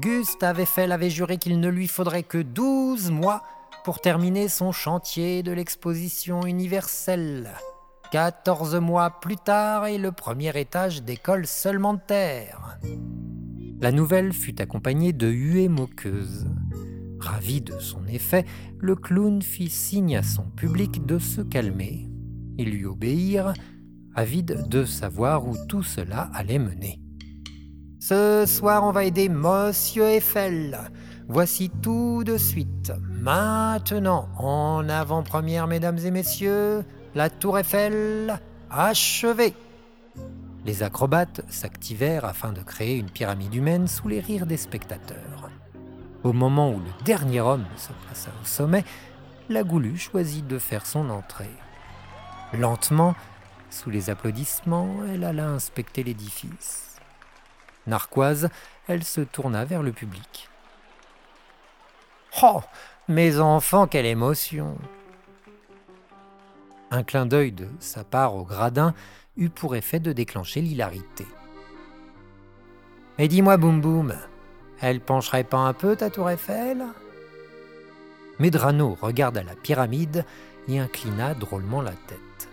Gustave 0.00 0.60
Eiffel 0.60 0.90
avait 0.90 1.10
juré 1.10 1.38
qu'il 1.38 1.60
ne 1.60 1.68
lui 1.68 1.86
faudrait 1.86 2.24
que 2.24 2.38
douze 2.38 3.10
mois 3.10 3.42
pour 3.84 4.00
terminer 4.00 4.48
son 4.48 4.72
chantier 4.72 5.42
de 5.42 5.52
l'exposition 5.52 6.44
universelle. 6.46 7.52
Quatorze 8.10 8.74
mois 8.76 9.20
plus 9.20 9.36
tard 9.36 9.86
et 9.86 9.98
le 9.98 10.10
premier 10.10 10.58
étage 10.58 11.02
décolle 11.02 11.46
seulement 11.46 11.94
de 11.94 12.00
terre. 12.06 12.78
La 13.80 13.92
nouvelle 13.92 14.32
fut 14.32 14.60
accompagnée 14.60 15.12
de 15.12 15.28
huées 15.28 15.68
moqueuses. 15.68 16.46
Ravi 17.20 17.60
de 17.60 17.78
son 17.78 18.04
effet, 18.06 18.44
le 18.78 18.96
clown 18.96 19.42
fit 19.42 19.70
signe 19.70 20.16
à 20.16 20.22
son 20.22 20.44
public 20.44 21.06
de 21.06 21.18
se 21.18 21.40
calmer. 21.40 22.08
Ils 22.58 22.70
lui 22.70 22.84
obéirent, 22.84 23.54
avides 24.14 24.68
de 24.68 24.84
savoir 24.84 25.46
où 25.46 25.56
tout 25.68 25.82
cela 25.82 26.30
allait 26.34 26.58
mener. 26.58 27.03
Ce 28.06 28.44
soir, 28.44 28.84
on 28.84 28.92
va 28.92 29.04
aider 29.04 29.30
Monsieur 29.30 30.04
Eiffel. 30.04 30.78
Voici 31.26 31.70
tout 31.70 32.22
de 32.22 32.36
suite. 32.36 32.92
Maintenant, 33.00 34.28
en 34.36 34.86
avant-première, 34.90 35.66
mesdames 35.66 35.96
et 36.04 36.10
messieurs, 36.10 36.84
la 37.14 37.30
Tour 37.30 37.58
Eiffel 37.58 38.38
achevée. 38.70 39.54
Les 40.66 40.82
acrobates 40.82 41.46
s'activèrent 41.48 42.26
afin 42.26 42.52
de 42.52 42.60
créer 42.60 42.98
une 42.98 43.08
pyramide 43.08 43.54
humaine 43.54 43.88
sous 43.88 44.08
les 44.08 44.20
rires 44.20 44.44
des 44.44 44.58
spectateurs. 44.58 45.48
Au 46.24 46.34
moment 46.34 46.72
où 46.72 46.80
le 46.80 47.04
dernier 47.06 47.40
homme 47.40 47.64
se 47.78 47.88
plaça 48.04 48.28
au 48.42 48.44
sommet, 48.44 48.84
la 49.48 49.62
Goulue 49.62 49.96
choisit 49.96 50.46
de 50.46 50.58
faire 50.58 50.84
son 50.84 51.08
entrée. 51.08 51.56
Lentement, 52.52 53.14
sous 53.70 53.88
les 53.88 54.10
applaudissements, 54.10 54.90
elle 55.10 55.24
alla 55.24 55.46
inspecter 55.46 56.02
l'édifice. 56.02 56.93
Narquoise, 57.86 58.48
elle 58.88 59.04
se 59.04 59.20
tourna 59.20 59.64
vers 59.64 59.82
le 59.82 59.92
public. 59.92 60.48
Oh, 62.42 62.60
mes 63.08 63.38
enfants, 63.38 63.86
quelle 63.86 64.06
émotion 64.06 64.76
Un 66.90 67.02
clin 67.02 67.26
d'œil 67.26 67.52
de 67.52 67.68
sa 67.80 68.04
part 68.04 68.34
au 68.34 68.44
gradin 68.44 68.94
eut 69.36 69.50
pour 69.50 69.76
effet 69.76 70.00
de 70.00 70.12
déclencher 70.12 70.60
l'hilarité. 70.60 71.26
Mais 73.18 73.28
dis-moi, 73.28 73.56
Boum 73.56 73.80
Boum, 73.80 74.14
elle 74.80 75.00
pencherait 75.00 75.44
pas 75.44 75.58
un 75.58 75.72
peu 75.72 75.96
ta 75.96 76.10
tour 76.10 76.30
Eiffel? 76.30 76.84
Medrano 78.38 78.96
regarda 79.00 79.42
la 79.42 79.54
pyramide 79.54 80.24
et 80.66 80.80
inclina 80.80 81.34
drôlement 81.34 81.82
la 81.82 81.92
tête. 81.92 82.48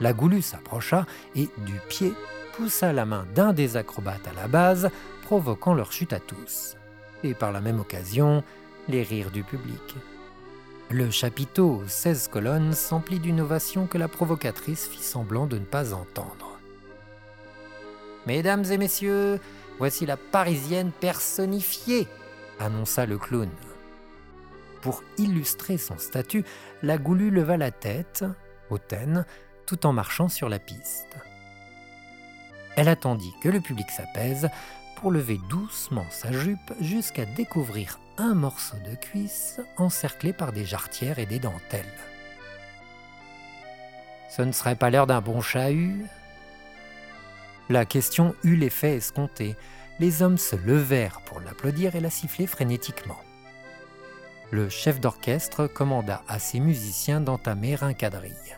La 0.00 0.12
goulue 0.12 0.42
s'approcha 0.42 1.06
et, 1.34 1.48
du 1.58 1.74
pied, 1.88 2.12
poussa 2.60 2.92
la 2.92 3.06
main 3.06 3.24
d'un 3.34 3.54
des 3.54 3.78
acrobates 3.78 4.28
à 4.28 4.34
la 4.34 4.46
base, 4.46 4.90
provoquant 5.22 5.72
leur 5.72 5.92
chute 5.92 6.12
à 6.12 6.20
tous. 6.20 6.76
Et 7.24 7.32
par 7.32 7.52
la 7.52 7.62
même 7.62 7.80
occasion, 7.80 8.44
les 8.86 9.02
rires 9.02 9.30
du 9.30 9.42
public. 9.42 9.96
Le 10.90 11.10
chapiteau 11.10 11.76
aux 11.76 11.88
16 11.88 12.28
colonnes 12.28 12.74
s'emplit 12.74 13.18
d'une 13.18 13.40
ovation 13.40 13.86
que 13.86 13.96
la 13.96 14.08
provocatrice 14.08 14.88
fit 14.88 15.02
semblant 15.02 15.46
de 15.46 15.56
ne 15.56 15.64
pas 15.64 15.94
entendre. 15.94 16.58
Mesdames 18.26 18.66
et 18.70 18.76
messieurs, 18.76 19.40
voici 19.78 20.04
la 20.04 20.18
Parisienne 20.18 20.92
personnifiée, 21.00 22.08
annonça 22.58 23.06
le 23.06 23.16
clown. 23.16 23.48
Pour 24.82 25.02
illustrer 25.16 25.78
son 25.78 25.96
statut, 25.96 26.44
la 26.82 26.98
Goulue 26.98 27.30
leva 27.30 27.56
la 27.56 27.70
tête, 27.70 28.26
hautaine, 28.68 29.24
tout 29.64 29.86
en 29.86 29.94
marchant 29.94 30.28
sur 30.28 30.50
la 30.50 30.58
piste. 30.58 31.16
Elle 32.80 32.88
attendit 32.88 33.34
que 33.42 33.50
le 33.50 33.60
public 33.60 33.90
s'apaise 33.90 34.48
pour 34.96 35.10
lever 35.10 35.38
doucement 35.50 36.06
sa 36.08 36.32
jupe 36.32 36.72
jusqu'à 36.80 37.26
découvrir 37.26 38.00
un 38.16 38.32
morceau 38.32 38.78
de 38.88 38.94
cuisse 38.94 39.60
encerclé 39.76 40.32
par 40.32 40.50
des 40.50 40.64
jarretières 40.64 41.18
et 41.18 41.26
des 41.26 41.38
dentelles. 41.38 41.84
Ce 44.30 44.40
ne 44.40 44.52
serait 44.52 44.76
pas 44.76 44.88
l'heure 44.88 45.06
d'un 45.06 45.20
bon 45.20 45.42
chahut? 45.42 46.06
La 47.68 47.84
question 47.84 48.34
eut 48.44 48.56
l'effet 48.56 48.96
escompté. 48.96 49.56
Les 49.98 50.22
hommes 50.22 50.38
se 50.38 50.56
levèrent 50.56 51.20
pour 51.26 51.40
l'applaudir 51.40 51.96
et 51.96 52.00
la 52.00 52.08
siffler 52.08 52.46
frénétiquement. 52.46 53.20
Le 54.50 54.70
chef 54.70 55.00
d'orchestre 55.00 55.66
commanda 55.66 56.22
à 56.28 56.38
ses 56.38 56.60
musiciens 56.60 57.20
d'entamer 57.20 57.76
un 57.82 57.92
quadrille. 57.92 58.56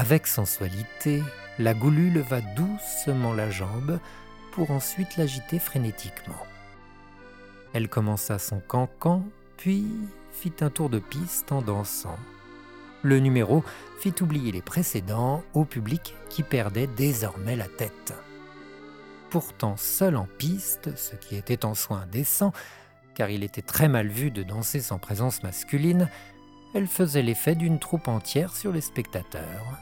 Avec 0.00 0.28
sensualité, 0.28 1.24
la 1.58 1.74
goulue 1.74 2.10
leva 2.10 2.40
doucement 2.40 3.32
la 3.32 3.50
jambe 3.50 3.98
pour 4.52 4.70
ensuite 4.70 5.16
l'agiter 5.16 5.58
frénétiquement. 5.58 6.46
Elle 7.72 7.88
commença 7.88 8.38
son 8.38 8.60
cancan, 8.60 9.24
puis 9.56 9.88
fit 10.30 10.52
un 10.60 10.70
tour 10.70 10.88
de 10.88 11.00
piste 11.00 11.50
en 11.50 11.62
dansant. 11.62 12.16
Le 13.02 13.18
numéro 13.18 13.64
fit 13.98 14.14
oublier 14.20 14.52
les 14.52 14.62
précédents 14.62 15.42
au 15.52 15.64
public 15.64 16.14
qui 16.30 16.44
perdait 16.44 16.86
désormais 16.86 17.56
la 17.56 17.66
tête. 17.66 18.14
Pourtant 19.30 19.76
seule 19.76 20.16
en 20.16 20.28
piste, 20.38 20.96
ce 20.96 21.16
qui 21.16 21.34
était 21.34 21.64
en 21.64 21.74
soi 21.74 22.02
indécent, 22.04 22.52
car 23.16 23.30
il 23.30 23.42
était 23.42 23.62
très 23.62 23.88
mal 23.88 24.06
vu 24.06 24.30
de 24.30 24.44
danser 24.44 24.78
sans 24.78 25.00
présence 25.00 25.42
masculine, 25.42 26.08
elle 26.72 26.86
faisait 26.86 27.22
l'effet 27.22 27.56
d'une 27.56 27.80
troupe 27.80 28.06
entière 28.06 28.54
sur 28.54 28.70
les 28.70 28.80
spectateurs. 28.80 29.80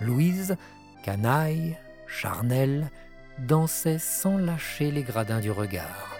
Louise, 0.00 0.56
canaille, 1.02 1.76
charnelle, 2.06 2.90
dansait 3.38 3.98
sans 3.98 4.36
lâcher 4.36 4.90
les 4.90 5.02
gradins 5.02 5.40
du 5.40 5.50
regard. 5.50 6.16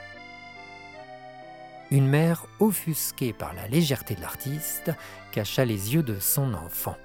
Une 1.90 2.06
mère 2.06 2.46
offusquée 2.60 3.32
par 3.32 3.54
la 3.54 3.66
légèreté 3.66 4.14
de 4.14 4.20
l'artiste 4.20 4.90
cacha 5.32 5.64
les 5.64 5.94
yeux 5.94 6.02
de 6.02 6.18
son 6.18 6.52
enfant. 6.54 6.96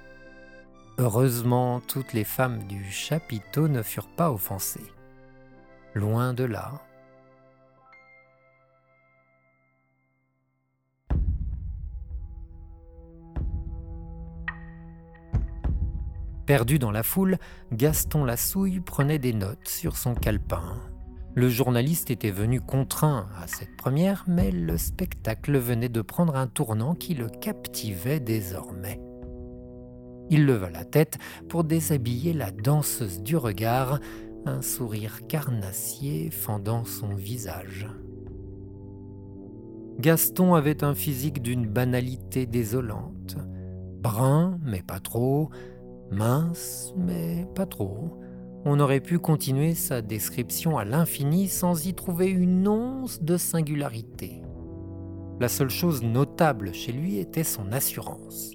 Heureusement, 0.98 1.80
toutes 1.80 2.12
les 2.12 2.24
femmes 2.24 2.64
du 2.64 2.84
chapiteau 2.90 3.66
ne 3.68 3.82
furent 3.82 4.14
pas 4.14 4.30
offensées. 4.30 4.92
Loin 5.94 6.34
de 6.34 6.44
là, 6.44 6.82
Perdu 16.46 16.78
dans 16.78 16.90
la 16.90 17.02
foule, 17.02 17.38
Gaston 17.72 18.24
Lassouille 18.24 18.80
prenait 18.80 19.18
des 19.18 19.32
notes 19.32 19.66
sur 19.66 19.96
son 19.96 20.14
calepin. 20.14 20.80
Le 21.34 21.48
journaliste 21.48 22.10
était 22.10 22.30
venu 22.30 22.60
contraint 22.60 23.28
à 23.42 23.46
cette 23.46 23.76
première, 23.76 24.24
mais 24.28 24.50
le 24.50 24.76
spectacle 24.76 25.56
venait 25.56 25.88
de 25.88 26.02
prendre 26.02 26.36
un 26.36 26.46
tournant 26.46 26.94
qui 26.94 27.14
le 27.14 27.28
captivait 27.28 28.20
désormais. 28.20 29.00
Il 30.30 30.44
leva 30.46 30.70
la 30.70 30.84
tête 30.84 31.18
pour 31.48 31.64
déshabiller 31.64 32.34
la 32.34 32.50
danseuse 32.50 33.22
du 33.22 33.36
regard, 33.36 33.98
un 34.46 34.60
sourire 34.60 35.26
carnassier 35.26 36.30
fendant 36.30 36.84
son 36.84 37.14
visage. 37.14 37.88
Gaston 39.98 40.54
avait 40.54 40.84
un 40.84 40.94
physique 40.94 41.40
d'une 41.40 41.66
banalité 41.66 42.46
désolante. 42.46 43.36
Brun, 44.00 44.58
mais 44.62 44.82
pas 44.82 45.00
trop, 45.00 45.50
mince, 46.10 46.92
mais 46.96 47.46
pas 47.54 47.66
trop. 47.66 48.18
On 48.64 48.80
aurait 48.80 49.00
pu 49.00 49.18
continuer 49.18 49.74
sa 49.74 50.00
description 50.00 50.78
à 50.78 50.84
l'infini 50.84 51.48
sans 51.48 51.86
y 51.86 51.94
trouver 51.94 52.28
une 52.28 52.66
once 52.66 53.22
de 53.22 53.36
singularité. 53.36 54.42
La 55.40 55.48
seule 55.48 55.70
chose 55.70 56.02
notable 56.02 56.72
chez 56.72 56.92
lui 56.92 57.18
était 57.18 57.44
son 57.44 57.72
assurance. 57.72 58.52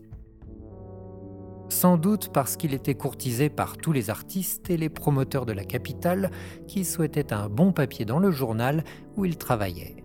Sans 1.69 1.97
doute 1.97 2.29
parce 2.33 2.57
qu'il 2.57 2.73
était 2.73 2.95
courtisé 2.95 3.49
par 3.49 3.77
tous 3.77 3.91
les 3.91 4.09
artistes 4.09 4.69
et 4.69 4.77
les 4.77 4.89
promoteurs 4.89 5.45
de 5.45 5.53
la 5.53 5.63
capitale 5.63 6.31
qui 6.67 6.83
souhaitaient 6.83 7.31
un 7.31 7.47
bon 7.47 7.71
papier 7.71 8.05
dans 8.05 8.19
le 8.19 8.31
journal 8.31 8.83
où 9.15 9.25
il 9.25 9.37
travaillait. 9.37 10.03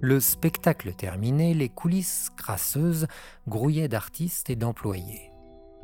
Le 0.00 0.20
spectacle 0.20 0.92
terminé, 0.92 1.54
les 1.54 1.70
coulisses 1.70 2.30
crasseuses 2.36 3.06
grouillaient 3.48 3.88
d'artistes 3.88 4.50
et 4.50 4.56
d'employés. 4.56 5.32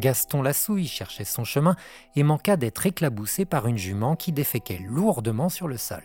Gaston 0.01 0.43
Lassouille 0.43 0.87
cherchait 0.87 1.25
son 1.25 1.45
chemin 1.45 1.77
et 2.17 2.23
manqua 2.23 2.57
d'être 2.57 2.85
éclaboussé 2.87 3.45
par 3.45 3.67
une 3.67 3.79
jument 3.79 4.17
qui 4.17 4.33
déféquait 4.33 4.83
lourdement 4.87 5.49
sur 5.49 5.69
le 5.69 5.77
sol. 5.77 6.03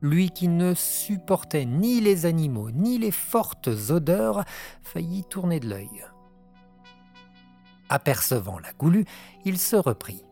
Lui 0.00 0.30
qui 0.30 0.48
ne 0.48 0.74
supportait 0.74 1.64
ni 1.64 2.00
les 2.00 2.26
animaux 2.26 2.70
ni 2.70 2.98
les 2.98 3.10
fortes 3.10 3.68
odeurs 3.90 4.44
faillit 4.82 5.24
tourner 5.24 5.60
de 5.60 5.68
l'œil. 5.68 6.04
Apercevant 7.88 8.58
la 8.58 8.72
goulue, 8.72 9.04
il 9.44 9.58
se 9.58 9.76
reprit. 9.76 10.24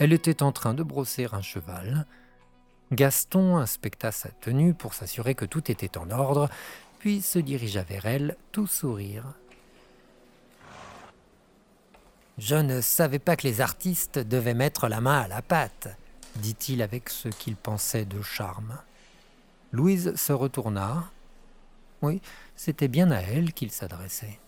Elle 0.00 0.12
était 0.12 0.42
en 0.42 0.50
train 0.50 0.74
de 0.74 0.82
brosser 0.82 1.28
un 1.32 1.40
cheval, 1.40 2.06
Gaston 2.92 3.56
inspecta 3.56 4.12
sa 4.12 4.28
tenue 4.28 4.74
pour 4.74 4.94
s'assurer 4.94 5.34
que 5.34 5.44
tout 5.44 5.70
était 5.70 5.98
en 5.98 6.10
ordre, 6.10 6.48
puis 6.98 7.22
se 7.22 7.38
dirigea 7.38 7.82
vers 7.82 8.06
elle, 8.06 8.36
tout 8.52 8.66
sourire. 8.66 9.24
Je 12.38 12.56
ne 12.56 12.80
savais 12.80 13.18
pas 13.18 13.36
que 13.36 13.46
les 13.46 13.60
artistes 13.60 14.18
devaient 14.18 14.54
mettre 14.54 14.88
la 14.88 15.00
main 15.00 15.20
à 15.20 15.28
la 15.28 15.42
pâte, 15.42 15.88
dit-il 16.36 16.82
avec 16.82 17.08
ce 17.08 17.28
qu'il 17.28 17.56
pensait 17.56 18.04
de 18.04 18.20
charme. 18.22 18.78
Louise 19.72 20.14
se 20.16 20.32
retourna. 20.32 21.10
Oui, 22.02 22.20
c'était 22.56 22.88
bien 22.88 23.10
à 23.10 23.20
elle 23.20 23.52
qu'il 23.52 23.70
s'adressait. 23.70 24.38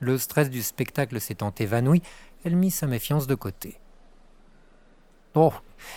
Le 0.00 0.16
stress 0.16 0.48
du 0.48 0.62
spectacle 0.62 1.20
s'étant 1.20 1.52
évanoui, 1.58 2.02
elle 2.44 2.56
mit 2.56 2.70
sa 2.70 2.86
méfiance 2.86 3.26
de 3.26 3.34
côté. 3.34 3.78
Oh, 5.34 5.52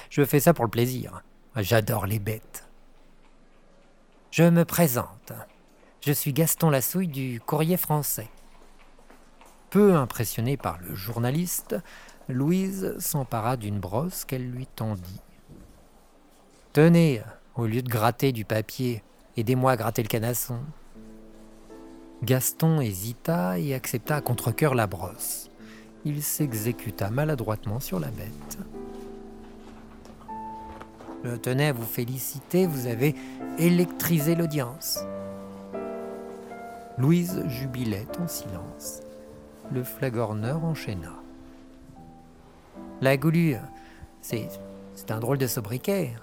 je 0.09 0.25
fais 0.25 0.39
ça 0.39 0.53
pour 0.53 0.65
le 0.65 0.71
plaisir. 0.71 1.23
J'adore 1.57 2.05
les 2.05 2.19
bêtes. 2.19 2.65
Je 4.31 4.43
me 4.43 4.63
présente. 4.63 5.33
Je 5.99 6.13
suis 6.13 6.31
Gaston 6.31 6.69
Lassouille 6.69 7.09
du 7.09 7.41
Courrier 7.41 7.75
français. 7.75 8.29
Peu 9.69 9.95
impressionnée 9.95 10.55
par 10.55 10.79
le 10.79 10.95
journaliste, 10.95 11.75
Louise 12.29 12.95
s'empara 12.99 13.57
d'une 13.57 13.81
brosse 13.81 14.23
qu'elle 14.23 14.49
lui 14.49 14.65
tendit. 14.65 15.19
Tenez, 16.71 17.21
au 17.55 17.65
lieu 17.65 17.81
de 17.81 17.89
gratter 17.89 18.31
du 18.31 18.45
papier, 18.45 19.03
aidez-moi 19.35 19.73
à 19.73 19.77
gratter 19.77 20.03
le 20.03 20.07
canasson. 20.07 20.59
Gaston 22.23 22.79
hésita 22.79 23.59
et 23.59 23.73
accepta 23.73 24.15
à 24.15 24.21
contre-coeur 24.21 24.73
la 24.73 24.87
brosse. 24.87 25.49
Il 26.05 26.23
s'exécuta 26.23 27.09
maladroitement 27.09 27.81
sur 27.81 27.99
la 27.99 28.09
bête. 28.09 28.57
Je 31.23 31.35
tenais 31.35 31.67
à 31.67 31.73
vous 31.73 31.85
féliciter, 31.85 32.65
vous 32.65 32.87
avez 32.87 33.15
électrisé 33.59 34.35
l'audience. 34.35 34.99
Louise 36.97 37.43
jubilait 37.47 38.07
en 38.19 38.27
silence. 38.27 39.01
Le 39.71 39.83
flagorneur 39.83 40.63
enchaîna. 40.63 41.13
La 43.01 43.17
goulue, 43.17 43.55
c'est, 44.21 44.47
c'est 44.93 45.11
un 45.11 45.19
drôle 45.19 45.37
de 45.37 45.47
sobriquet. 45.47 46.13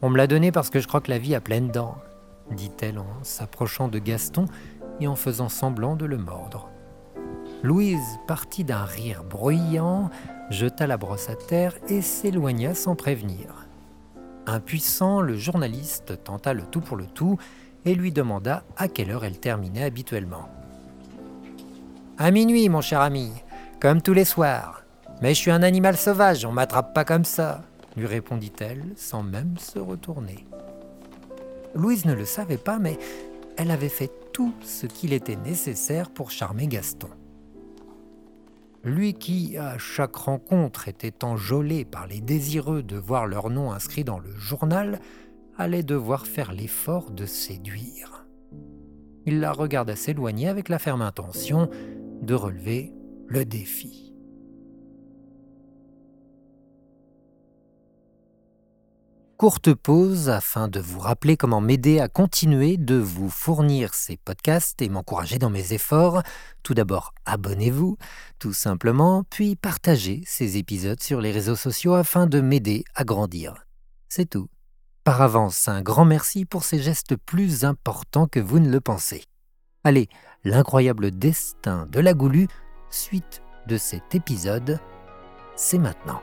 On 0.00 0.10
me 0.10 0.16
l'a 0.16 0.26
donné 0.26 0.52
parce 0.52 0.70
que 0.70 0.80
je 0.80 0.88
crois 0.88 1.00
que 1.00 1.10
la 1.10 1.18
vie 1.18 1.34
a 1.34 1.40
pleine 1.40 1.68
dents, 1.68 1.96
dit-elle 2.50 2.98
en 2.98 3.06
s'approchant 3.22 3.88
de 3.88 3.98
Gaston 3.98 4.46
et 5.00 5.06
en 5.06 5.16
faisant 5.16 5.48
semblant 5.48 5.96
de 5.96 6.06
le 6.06 6.18
mordre. 6.18 6.68
Louise 7.62 8.18
partit 8.26 8.64
d'un 8.64 8.84
rire 8.84 9.22
bruyant, 9.22 10.10
jeta 10.50 10.86
la 10.86 10.96
brosse 10.96 11.28
à 11.28 11.36
terre 11.36 11.76
et 11.88 12.02
s'éloigna 12.02 12.74
sans 12.74 12.96
prévenir. 12.96 13.68
Impuissant, 14.46 15.20
le 15.20 15.36
journaliste 15.36 16.24
tenta 16.24 16.52
le 16.52 16.62
tout 16.62 16.80
pour 16.80 16.96
le 16.96 17.06
tout 17.06 17.38
et 17.84 17.94
lui 17.94 18.12
demanda 18.12 18.64
à 18.76 18.88
quelle 18.88 19.10
heure 19.10 19.24
elle 19.24 19.38
terminait 19.38 19.84
habituellement. 19.84 20.48
À 22.18 22.30
minuit, 22.30 22.68
mon 22.68 22.80
cher 22.80 23.00
ami, 23.00 23.32
comme 23.80 24.02
tous 24.02 24.12
les 24.12 24.24
soirs. 24.24 24.82
Mais 25.20 25.34
je 25.34 25.40
suis 25.40 25.50
un 25.50 25.62
animal 25.62 25.96
sauvage, 25.96 26.44
on 26.44 26.52
m'attrape 26.52 26.94
pas 26.94 27.04
comme 27.04 27.24
ça, 27.24 27.62
lui 27.96 28.06
répondit-elle 28.06 28.84
sans 28.96 29.22
même 29.22 29.56
se 29.58 29.78
retourner. 29.78 30.46
Louise 31.74 32.04
ne 32.04 32.14
le 32.14 32.24
savait 32.24 32.58
pas, 32.58 32.78
mais 32.78 32.98
elle 33.56 33.70
avait 33.70 33.88
fait 33.88 34.10
tout 34.32 34.52
ce 34.62 34.86
qu'il 34.86 35.12
était 35.12 35.36
nécessaire 35.36 36.10
pour 36.10 36.30
charmer 36.30 36.66
Gaston. 36.66 37.08
Lui 38.84 39.14
qui, 39.14 39.56
à 39.56 39.78
chaque 39.78 40.16
rencontre, 40.16 40.88
était 40.88 41.24
enjolé 41.24 41.84
par 41.84 42.06
les 42.06 42.20
désireux 42.20 42.82
de 42.82 42.96
voir 42.96 43.26
leur 43.26 43.48
nom 43.48 43.72
inscrit 43.72 44.02
dans 44.02 44.18
le 44.18 44.34
journal, 44.36 45.00
allait 45.56 45.84
devoir 45.84 46.26
faire 46.26 46.52
l'effort 46.52 47.10
de 47.10 47.26
séduire. 47.26 48.26
Il 49.24 49.40
la 49.40 49.52
regarda 49.52 49.94
s'éloigner 49.94 50.48
avec 50.48 50.68
la 50.68 50.80
ferme 50.80 51.02
intention 51.02 51.70
de 52.22 52.34
relever 52.34 52.92
le 53.28 53.44
défi. 53.44 54.11
Courte 59.42 59.74
pause 59.74 60.28
afin 60.28 60.68
de 60.68 60.78
vous 60.78 61.00
rappeler 61.00 61.36
comment 61.36 61.60
m'aider 61.60 61.98
à 61.98 62.06
continuer 62.06 62.76
de 62.76 62.94
vous 62.94 63.28
fournir 63.28 63.92
ces 63.92 64.16
podcasts 64.16 64.80
et 64.80 64.88
m'encourager 64.88 65.40
dans 65.40 65.50
mes 65.50 65.72
efforts. 65.72 66.22
Tout 66.62 66.74
d'abord, 66.74 67.12
abonnez-vous, 67.26 67.98
tout 68.38 68.52
simplement, 68.52 69.24
puis 69.30 69.56
partagez 69.56 70.22
ces 70.26 70.58
épisodes 70.58 71.02
sur 71.02 71.20
les 71.20 71.32
réseaux 71.32 71.56
sociaux 71.56 71.94
afin 71.94 72.28
de 72.28 72.40
m'aider 72.40 72.84
à 72.94 73.02
grandir. 73.02 73.66
C'est 74.08 74.30
tout. 74.30 74.46
Par 75.02 75.20
avance, 75.20 75.66
un 75.66 75.82
grand 75.82 76.04
merci 76.04 76.44
pour 76.44 76.62
ces 76.62 76.78
gestes 76.78 77.16
plus 77.16 77.64
importants 77.64 78.28
que 78.28 78.38
vous 78.38 78.60
ne 78.60 78.70
le 78.70 78.80
pensez. 78.80 79.24
Allez, 79.82 80.08
l'incroyable 80.44 81.10
destin 81.10 81.88
de 81.90 81.98
la 81.98 82.14
Goulue, 82.14 82.46
suite 82.90 83.42
de 83.66 83.76
cet 83.76 84.14
épisode, 84.14 84.78
c'est 85.56 85.78
maintenant. 85.78 86.22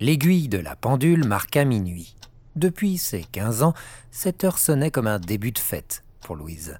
L'aiguille 0.00 0.48
de 0.48 0.58
la 0.58 0.76
pendule 0.76 1.26
marqua 1.26 1.64
minuit. 1.64 2.14
Depuis 2.54 2.98
ses 2.98 3.24
15 3.24 3.64
ans, 3.64 3.74
cette 4.12 4.44
heure 4.44 4.58
sonnait 4.58 4.92
comme 4.92 5.08
un 5.08 5.18
début 5.18 5.50
de 5.50 5.58
fête 5.58 6.04
pour 6.20 6.36
Louise. 6.36 6.78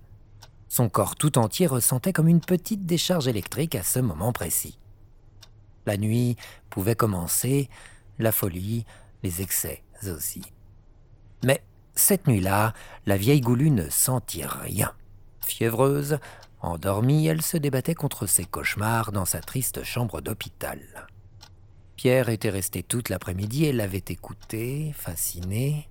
Son 0.69 0.89
corps 0.89 1.17
tout 1.17 1.37
entier 1.37 1.67
ressentait 1.67 2.13
comme 2.13 2.29
une 2.29 2.41
petite 2.41 2.87
décharge 2.87 3.27
électrique 3.27 3.75
à 3.75 3.83
ce 3.83 3.99
moment 3.99 4.33
précis. 4.33 4.79
La 5.85 5.97
nuit 5.97 6.37
pouvait 6.71 6.95
commencer, 6.95 7.69
la 8.21 8.31
folie, 8.31 8.85
les 9.25 9.43
excès 9.43 9.83
aussi. 10.07 10.43
Mais 11.43 11.65
cette 11.97 12.29
nuit-là, 12.29 12.73
la 13.07 13.17
vieille 13.17 13.41
goulue 13.41 13.71
ne 13.71 13.89
sentit 13.89 14.45
rien. 14.45 14.93
Fiévreuse, 15.45 16.19
endormie, 16.61 17.27
elle 17.27 17.43
se 17.43 17.57
débattait 17.57 17.95
contre 17.95 18.27
ses 18.27 18.45
cauchemars 18.45 19.11
dans 19.11 19.25
sa 19.25 19.41
triste 19.41 19.83
chambre 19.83 20.21
d'hôpital. 20.21 21.09
Pierre 21.99 22.29
était 22.29 22.49
resté 22.49 22.85
toute 22.85 23.09
l'après-midi 23.09 23.65
et 23.65 23.73
l'avait 23.73 24.05
écouté, 24.07 24.95
fasciné. 24.97 25.89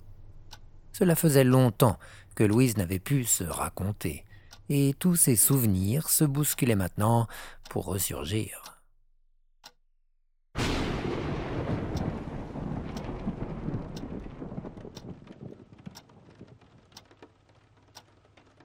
Cela 0.94 1.14
faisait 1.14 1.44
longtemps 1.44 1.98
que 2.34 2.44
Louise 2.44 2.78
n'avait 2.78 2.98
pu 2.98 3.26
se 3.26 3.44
raconter, 3.44 4.24
et 4.70 4.94
tous 4.98 5.16
ses 5.16 5.36
souvenirs 5.36 6.08
se 6.08 6.24
bousculaient 6.24 6.76
maintenant 6.76 7.26
pour 7.68 7.84
ressurgir. 7.84 8.80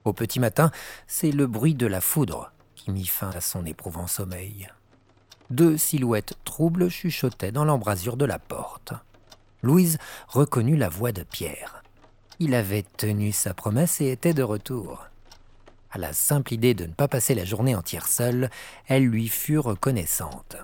Au 0.06 0.14
petit 0.14 0.40
matin, 0.40 0.72
c'est 1.08 1.32
le 1.32 1.46
bruit 1.46 1.76
de 1.76 1.88
la 1.88 2.00
foudre 2.00 2.54
qui 2.76 2.90
mit 2.90 3.06
fin 3.06 3.32
à 3.32 3.42
son 3.42 3.66
éprouvant 3.66 4.08
sommeil 4.08 4.70
deux 5.50 5.78
silhouettes 5.78 6.34
troubles 6.44 6.90
chuchotaient 6.90 7.52
dans 7.52 7.66
l'embrasure 7.66 8.18
de 8.18 8.26
la 8.26 8.40
porte. 8.40 8.94
Louise 9.62 9.98
reconnut 10.28 10.76
la 10.76 10.90
voix 10.90 11.12
de 11.12 11.24
Pierre. 11.24 11.84
Il 12.40 12.54
avait 12.54 12.84
tenu 12.98 13.32
sa 13.32 13.54
promesse 13.54 14.02
et 14.02 14.12
était 14.12 14.34
de 14.34 14.44
retour. 14.44 15.08
À 15.92 16.00
la 16.00 16.12
simple 16.12 16.54
idée 16.54 16.74
de 16.74 16.86
ne 16.86 16.94
pas 16.94 17.08
passer 17.08 17.36
la 17.36 17.46
journée 17.46 17.76
entière 17.76 18.08
seule, 18.08 18.50
elle 18.88 19.06
lui 19.06 19.28
fut 19.30 19.60
reconnaissante. 19.60 20.58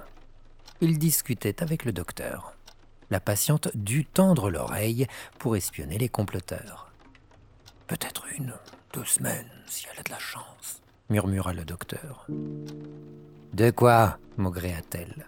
Il 0.81 0.97
discutait 0.97 1.61
avec 1.61 1.85
le 1.85 1.91
docteur. 1.91 2.53
La 3.11 3.19
patiente 3.19 3.69
dut 3.75 4.05
tendre 4.05 4.49
l'oreille 4.49 5.07
pour 5.37 5.55
espionner 5.55 5.97
les 5.97 6.09
comploteurs. 6.09 6.91
Peut-être 7.87 8.25
une, 8.37 8.53
deux 8.93 9.05
semaines, 9.05 9.49
si 9.67 9.85
elle 9.91 9.99
a 9.99 10.03
de 10.03 10.11
la 10.11 10.19
chance, 10.19 10.81
murmura 11.09 11.53
le 11.53 11.65
docteur. 11.65 12.27
De 13.53 13.71
quoi 13.71 14.19
maugréa-t-elle? 14.37 15.27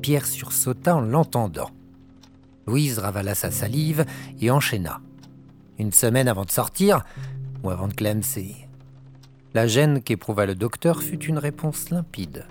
Pierre 0.00 0.26
sursauta 0.26 0.96
en 0.96 1.00
l'entendant. 1.00 1.70
Louise 2.66 2.98
ravala 2.98 3.34
sa 3.34 3.50
salive 3.50 4.06
et 4.40 4.50
enchaîna. 4.50 5.00
Une 5.78 5.92
semaine 5.92 6.28
avant 6.28 6.44
de 6.44 6.50
sortir 6.50 7.04
ou 7.62 7.70
avant 7.70 7.88
de 7.88 7.94
clamser 7.94 8.54
La 9.52 9.66
gêne 9.66 10.02
qu'éprouva 10.02 10.46
le 10.46 10.54
docteur 10.54 11.02
fut 11.02 11.22
une 11.24 11.38
réponse 11.38 11.90
limpide. 11.90 12.46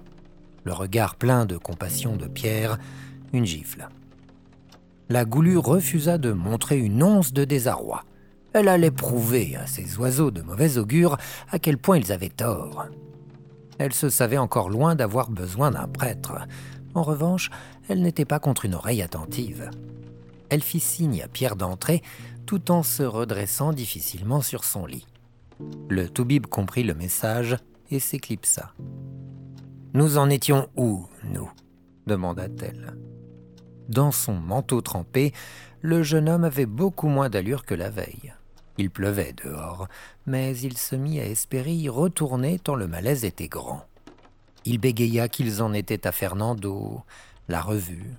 Le 0.65 0.73
regard 0.73 1.15
plein 1.15 1.45
de 1.45 1.57
compassion 1.57 2.15
de 2.15 2.27
Pierre, 2.27 2.77
une 3.33 3.45
gifle. 3.45 3.89
La 5.09 5.25
goulue 5.25 5.57
refusa 5.57 6.17
de 6.17 6.31
montrer 6.31 6.77
une 6.77 7.01
once 7.01 7.33
de 7.33 7.43
désarroi. 7.43 8.03
Elle 8.53 8.67
allait 8.67 8.91
prouver 8.91 9.55
à 9.55 9.65
ces 9.65 9.97
oiseaux 9.97 10.31
de 10.31 10.41
mauvais 10.41 10.77
augure 10.77 11.17
à 11.51 11.57
quel 11.57 11.79
point 11.79 11.97
ils 11.97 12.11
avaient 12.11 12.29
tort. 12.29 12.87
Elle 13.79 13.93
se 13.93 14.09
savait 14.09 14.37
encore 14.37 14.69
loin 14.69 14.95
d'avoir 14.95 15.29
besoin 15.29 15.71
d'un 15.71 15.87
prêtre. 15.87 16.33
En 16.93 17.03
revanche, 17.03 17.49
elle 17.89 18.01
n'était 18.01 18.25
pas 18.25 18.39
contre 18.39 18.65
une 18.65 18.75
oreille 18.75 19.01
attentive. 19.01 19.69
Elle 20.49 20.61
fit 20.61 20.79
signe 20.79 21.21
à 21.23 21.27
Pierre 21.27 21.55
d'entrer 21.55 22.01
tout 22.45 22.71
en 22.71 22.83
se 22.83 23.03
redressant 23.03 23.73
difficilement 23.73 24.41
sur 24.41 24.63
son 24.63 24.85
lit. 24.85 25.07
Le 25.89 26.09
Toubib 26.09 26.47
comprit 26.47 26.83
le 26.83 26.93
message 26.93 27.57
et 27.89 27.99
s'éclipsa. 27.99 28.73
Nous 29.93 30.17
en 30.17 30.29
étions 30.29 30.69
où, 30.75 31.07
nous? 31.23 31.49
demanda-t-elle. 32.07 32.97
Dans 33.89 34.11
son 34.11 34.33
manteau 34.33 34.81
trempé, 34.81 35.33
le 35.81 36.03
jeune 36.03 36.29
homme 36.29 36.43
avait 36.43 36.65
beaucoup 36.65 37.07
moins 37.07 37.29
d'allure 37.29 37.65
que 37.65 37.75
la 37.75 37.89
veille. 37.89 38.33
Il 38.77 38.89
pleuvait 38.89 39.33
dehors, 39.33 39.87
mais 40.25 40.57
il 40.57 40.77
se 40.77 40.95
mit 40.95 41.19
à 41.19 41.25
espérer 41.25 41.73
y 41.73 41.89
retourner 41.89 42.59
tant 42.59 42.75
le 42.75 42.87
malaise 42.87 43.23
était 43.23 43.47
grand. 43.47 43.85
Il 44.65 44.79
bégaya 44.79 45.27
qu'ils 45.27 45.61
en 45.61 45.73
étaient 45.73 46.07
à 46.07 46.11
Fernando, 46.11 47.03
la 47.47 47.61
revue. 47.61 48.15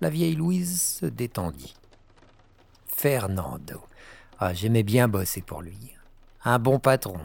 La 0.00 0.10
vieille 0.10 0.36
Louise 0.36 0.80
se 0.80 1.06
détendit. 1.06 1.74
Fernando. 2.86 3.80
Ah, 4.38 4.54
j'aimais 4.54 4.82
bien 4.82 5.08
bosser 5.08 5.42
pour 5.42 5.62
lui. 5.62 5.94
Un 6.44 6.58
bon 6.58 6.78
patron. 6.78 7.18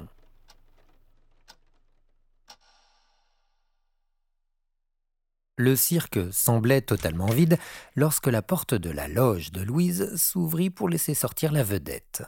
Le 5.57 5.77
cirque 5.77 6.19
semblait 6.33 6.81
totalement 6.81 7.27
vide 7.27 7.57
lorsque 7.95 8.27
la 8.27 8.41
porte 8.41 8.73
de 8.73 8.89
la 8.89 9.07
loge 9.07 9.53
de 9.53 9.61
Louise 9.61 10.13
s'ouvrit 10.17 10.69
pour 10.69 10.89
laisser 10.89 11.13
sortir 11.13 11.53
la 11.53 11.63
vedette. 11.63 12.23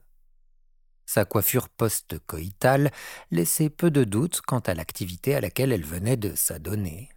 Sa 1.07 1.23
coiffure 1.23 1.69
post-coïtale 1.69 2.91
laissait 3.31 3.69
peu 3.69 3.89
de 3.89 4.03
doute 4.03 4.41
quant 4.45 4.59
à 4.59 4.73
l'activité 4.73 5.35
à 5.35 5.41
laquelle 5.41 5.71
elle 5.71 5.85
venait 5.85 6.17
de 6.17 6.35
s'adonner. 6.35 7.09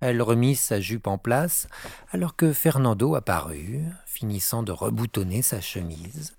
Elle 0.00 0.20
remit 0.20 0.54
sa 0.54 0.82
jupe 0.82 1.06
en 1.06 1.16
place 1.16 1.66
alors 2.10 2.36
que 2.36 2.52
Fernando 2.52 3.14
apparut, 3.14 3.86
finissant 4.04 4.62
de 4.62 4.70
reboutonner 4.70 5.40
sa 5.40 5.62
chemise. 5.62 6.36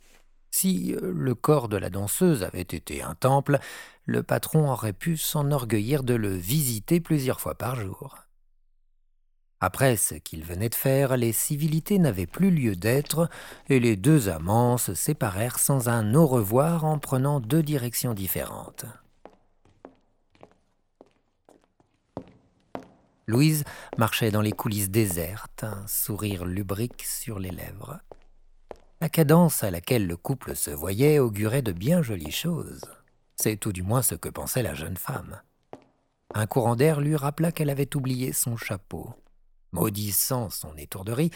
Si 0.51 0.93
euh, 0.93 1.11
le 1.13 1.33
corps 1.33 1.67
de 1.67 1.77
la 1.77 1.89
danseuse 1.89 2.43
avait 2.43 2.61
été 2.61 3.01
un 3.01 3.15
temple, 3.15 3.57
le 4.05 4.21
patron 4.21 4.69
aurait 4.69 4.93
pu 4.93 5.17
s'enorgueillir 5.17 6.03
de 6.03 6.13
le 6.13 6.29
visiter 6.29 6.99
plusieurs 6.99 7.41
fois 7.41 7.55
par 7.55 7.75
jour. 7.75 8.24
Après 9.65 9.97
ce 9.97 10.13
qu'ils 10.13 10.43
venaient 10.43 10.69
de 10.69 10.75
faire, 10.75 11.17
les 11.17 11.31
civilités 11.31 11.97
n'avaient 11.97 12.27
plus 12.27 12.51
lieu 12.51 12.75
d'être, 12.75 13.27
et 13.67 13.79
les 13.79 13.95
deux 13.95 14.29
amants 14.29 14.77
se 14.77 14.93
séparèrent 14.93 15.57
sans 15.57 15.89
un 15.89 16.13
au 16.13 16.27
revoir 16.27 16.85
en 16.85 16.99
prenant 16.99 17.39
deux 17.39 17.63
directions 17.63 18.13
différentes. 18.13 18.85
Louise 23.25 23.63
marchait 23.97 24.29
dans 24.29 24.41
les 24.41 24.51
coulisses 24.51 24.91
désertes, 24.91 25.63
un 25.63 25.87
sourire 25.87 26.45
lubrique 26.45 27.01
sur 27.01 27.39
les 27.39 27.49
lèvres. 27.49 27.97
La 29.01 29.09
cadence 29.09 29.63
à 29.63 29.71
laquelle 29.71 30.05
le 30.05 30.15
couple 30.15 30.55
se 30.55 30.69
voyait 30.69 31.17
augurait 31.17 31.63
de 31.63 31.71
bien 31.71 32.03
jolies 32.03 32.29
choses. 32.29 32.83
C'est 33.35 33.57
tout 33.57 33.73
du 33.73 33.81
moins 33.81 34.03
ce 34.03 34.13
que 34.13 34.29
pensait 34.29 34.61
la 34.61 34.75
jeune 34.75 34.97
femme. 34.97 35.41
Un 36.35 36.45
courant 36.45 36.75
d'air 36.75 37.01
lui 37.01 37.15
rappela 37.15 37.51
qu'elle 37.51 37.71
avait 37.71 37.95
oublié 37.95 38.31
son 38.31 38.57
chapeau. 38.57 39.15
Maudissant 39.75 40.49
son 40.49 40.77
étourderie, 40.77 41.31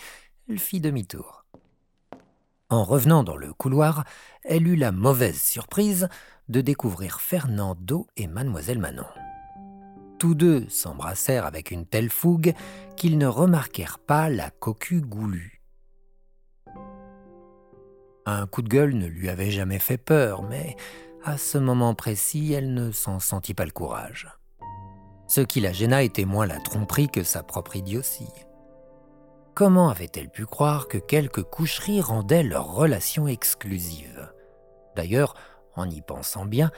elle 0.48 0.60
fit 0.60 0.80
demi-tour. 0.80 1.44
En 2.70 2.86
revenant 2.86 3.26
dans 3.26 3.36
le 3.36 3.52
couloir, 3.52 4.06
elle 4.46 4.66
eut 4.66 4.78
la 4.78 4.94
mauvaise 4.94 5.42
surprise 5.42 6.08
de 6.48 6.62
découvrir 6.62 7.20
Fernando 7.20 8.08
et 8.16 8.28
mademoiselle 8.28 8.80
Manon. 8.80 9.04
Tous 10.20 10.36
deux 10.36 10.70
s'embrassèrent 10.70 11.46
avec 11.46 11.70
une 11.70 11.86
telle 11.86 12.10
fougue 12.10 12.54
qu'ils 12.96 13.18
ne 13.18 13.28
remarquèrent 13.28 14.00
pas 14.00 14.30
la 14.30 14.52
cocu 14.52 15.02
goulue. 15.02 15.62
Un 18.26 18.48
coup 18.48 18.62
de 18.62 18.70
gueule 18.70 18.94
ne 18.94 19.08
lui 19.08 19.28
avait 19.28 19.52
jamais 19.52 19.80
fait 19.80 19.98
peur, 19.98 20.44
mais 20.44 20.78
à 21.26 21.38
ce 21.38 21.58
moment 21.58 21.94
précis, 21.94 22.54
elle 22.54 22.74
ne 22.74 22.94
s'en 22.94 23.20
sentit 23.20 23.54
pas 23.54 23.66
le 23.66 23.72
courage. 23.72 24.30
Ce 25.30 25.42
qui 25.42 25.62
la 25.62 25.72
gêna 25.72 26.02
était 26.02 26.26
moins 26.26 26.48
la 26.48 26.60
tromperie 26.60 27.08
que 27.08 27.22
sa 27.22 27.44
propre 27.44 27.76
idiotie. 27.76 28.34
Comment 29.54 29.90
avait-elle 29.90 30.30
pu 30.30 30.48
croire 30.48 30.88
que 30.88 30.98
quelques 30.98 31.44
coucheries 31.44 32.02
rendaient 32.02 32.42
leur 32.42 32.74
relation 32.74 33.28
exclusive? 33.28 34.34
D'ailleurs, 34.96 35.36
en 35.76 35.88
y 35.88 36.02
pensant 36.02 36.46
bien, 36.46 36.72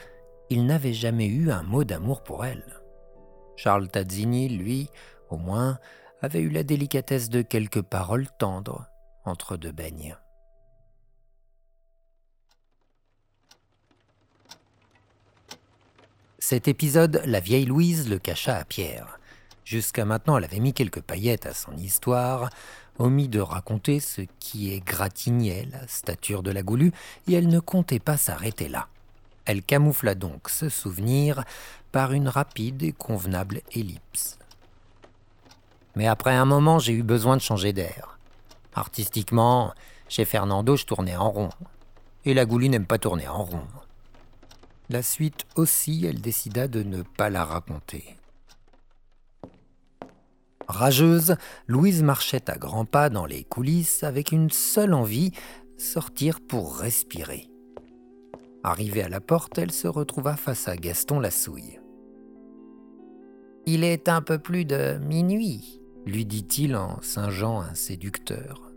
il 0.50 0.66
n'avait 0.66 0.92
jamais 0.92 1.28
eu 1.28 1.50
un 1.50 1.62
mot 1.62 1.82
d'amour 1.84 2.22
pour 2.22 2.44
elle. 2.44 2.82
Charles 3.56 3.88
Tazzini, 3.88 4.50
lui, 4.50 4.90
au 5.30 5.38
moins, 5.38 5.78
avait 6.20 6.40
eu 6.40 6.50
la 6.50 6.62
délicatesse 6.62 7.30
de 7.30 7.40
quelques 7.40 7.82
paroles 7.82 8.28
tendres 8.36 8.84
entre 9.24 9.56
deux 9.56 9.72
baignes. 9.72 10.14
Cet 16.44 16.66
épisode, 16.66 17.22
la 17.24 17.38
vieille 17.38 17.66
Louise 17.66 18.08
le 18.08 18.18
cacha 18.18 18.56
à 18.56 18.64
Pierre. 18.64 19.20
Jusqu'à 19.64 20.04
maintenant, 20.04 20.36
elle 20.36 20.44
avait 20.44 20.58
mis 20.58 20.72
quelques 20.72 21.00
paillettes 21.00 21.46
à 21.46 21.54
son 21.54 21.76
histoire, 21.76 22.50
omis 22.98 23.28
de 23.28 23.38
raconter 23.38 24.00
ce 24.00 24.22
qui 24.40 24.72
égratignait 24.72 25.68
la 25.70 25.86
stature 25.86 26.42
de 26.42 26.50
la 26.50 26.64
Goulue, 26.64 26.90
et 27.28 27.34
elle 27.34 27.46
ne 27.46 27.60
comptait 27.60 28.00
pas 28.00 28.16
s'arrêter 28.16 28.68
là. 28.68 28.88
Elle 29.44 29.62
camoufla 29.62 30.16
donc 30.16 30.48
ce 30.48 30.68
souvenir 30.68 31.44
par 31.92 32.12
une 32.12 32.26
rapide 32.26 32.82
et 32.82 32.90
convenable 32.90 33.60
ellipse. 33.70 34.36
Mais 35.94 36.08
après 36.08 36.34
un 36.34 36.44
moment, 36.44 36.80
j'ai 36.80 36.92
eu 36.92 37.04
besoin 37.04 37.36
de 37.36 37.42
changer 37.42 37.72
d'air. 37.72 38.18
Artistiquement, 38.74 39.74
chez 40.08 40.24
Fernando, 40.24 40.74
je 40.74 40.86
tournais 40.86 41.14
en 41.14 41.30
rond. 41.30 41.50
Et 42.24 42.34
la 42.34 42.46
Goulue 42.46 42.68
n'aime 42.68 42.86
pas 42.86 42.98
tourner 42.98 43.28
en 43.28 43.44
rond. 43.44 43.62
La 44.92 45.00
suite 45.00 45.46
aussi, 45.56 46.04
elle 46.04 46.20
décida 46.20 46.68
de 46.68 46.82
ne 46.82 47.00
pas 47.00 47.30
la 47.30 47.46
raconter. 47.46 48.14
Rageuse, 50.68 51.36
Louise 51.66 52.02
marchait 52.02 52.50
à 52.50 52.58
grands 52.58 52.84
pas 52.84 53.08
dans 53.08 53.24
les 53.24 53.42
coulisses 53.42 54.02
avec 54.02 54.32
une 54.32 54.50
seule 54.50 54.92
envie, 54.92 55.32
sortir 55.78 56.40
pour 56.46 56.76
respirer. 56.76 57.48
Arrivée 58.64 59.02
à 59.02 59.08
la 59.08 59.22
porte, 59.22 59.56
elle 59.56 59.72
se 59.72 59.88
retrouva 59.88 60.36
face 60.36 60.68
à 60.68 60.76
Gaston 60.76 61.20
Lassouille. 61.20 61.80
Il 63.64 63.84
est 63.84 64.10
un 64.10 64.20
peu 64.20 64.38
plus 64.38 64.66
de 64.66 64.98
minuit, 64.98 65.80
lui 66.04 66.26
dit-il 66.26 66.76
en 66.76 67.00
singeant 67.00 67.62
un 67.62 67.74
séducteur. 67.74 68.71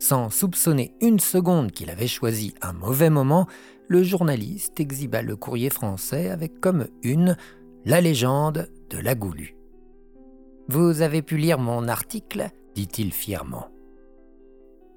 Sans 0.00 0.30
soupçonner 0.30 0.94
une 1.02 1.20
seconde 1.20 1.72
qu'il 1.72 1.90
avait 1.90 2.06
choisi 2.06 2.54
un 2.62 2.72
mauvais 2.72 3.10
moment, 3.10 3.46
le 3.86 4.02
journaliste 4.02 4.80
exhiba 4.80 5.20
le 5.20 5.36
courrier 5.36 5.68
français 5.68 6.30
avec 6.30 6.58
comme 6.58 6.88
une 7.02 7.36
la 7.84 8.00
légende 8.00 8.70
de 8.88 8.98
la 8.98 9.14
Goulue. 9.14 9.56
Vous 10.68 11.02
avez 11.02 11.20
pu 11.20 11.36
lire 11.36 11.58
mon 11.58 11.86
article 11.86 12.48
dit-il 12.74 13.12
fièrement. 13.12 13.68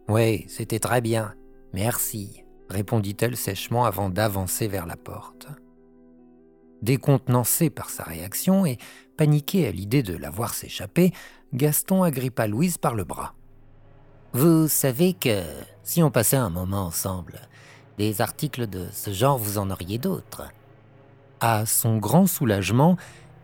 Oui, 0.07 0.45
c'était 0.47 0.79
très 0.79 1.01
bien. 1.01 1.33
Merci, 1.73 2.45
répondit-elle 2.69 3.35
sèchement 3.35 3.83
avant 3.83 4.09
d'avancer 4.09 4.69
vers 4.69 4.85
la 4.85 4.95
porte. 4.95 5.47
Décontenancé 6.81 7.69
par 7.69 7.89
sa 7.89 8.03
réaction 8.03 8.65
et 8.65 8.77
paniqué 9.17 9.67
à 9.67 9.71
l'idée 9.71 10.03
de 10.03 10.15
la 10.15 10.29
voir 10.29 10.53
s'échapper, 10.53 11.11
Gaston 11.53 12.03
agrippa 12.03 12.47
Louise 12.47 12.77
par 12.77 12.95
le 12.95 13.03
bras. 13.03 13.35
Vous 14.35 14.67
savez 14.67 15.13
que 15.13 15.43
si 15.83 16.01
on 16.01 16.09
passait 16.09 16.37
un 16.37 16.49
moment 16.49 16.87
ensemble, 16.87 17.39
des 17.99 18.19
articles 18.19 18.65
de 18.65 18.87
ce 18.91 19.13
genre, 19.13 19.37
vous 19.37 19.59
en 19.59 19.69
auriez 19.69 19.99
d'autres. 19.99 20.49
À 21.39 21.67
son 21.67 21.97
grand 21.97 22.25
soulagement, 22.25 22.97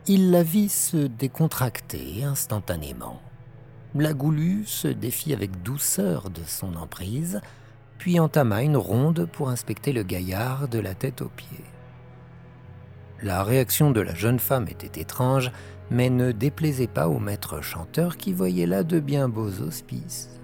il 0.07 0.31
la 0.31 0.41
vit 0.41 0.67
se 0.67 0.97
décontracter 0.97 2.23
instantanément. 2.23 3.21
La 3.93 4.13
Goulue 4.13 4.65
se 4.65 4.87
défit 4.87 5.31
avec 5.31 5.61
douceur 5.61 6.31
de 6.31 6.41
son 6.47 6.75
emprise, 6.75 7.39
puis 7.99 8.19
entama 8.19 8.63
une 8.63 8.77
ronde 8.77 9.29
pour 9.31 9.49
inspecter 9.49 9.93
le 9.93 10.01
gaillard 10.01 10.67
de 10.69 10.79
la 10.79 10.95
tête 10.95 11.21
aux 11.21 11.29
pieds. 11.29 11.65
La 13.21 13.43
réaction 13.43 13.91
de 13.91 14.01
la 14.01 14.15
jeune 14.15 14.39
femme 14.39 14.67
était 14.67 14.99
étrange, 14.99 15.51
mais 15.91 16.09
ne 16.09 16.31
déplaisait 16.31 16.87
pas 16.87 17.07
au 17.07 17.19
maître 17.19 17.61
chanteur 17.61 18.17
qui 18.17 18.33
voyait 18.33 18.65
là 18.65 18.83
de 18.83 18.99
bien 18.99 19.29
beaux 19.29 19.61
auspices. 19.61 20.38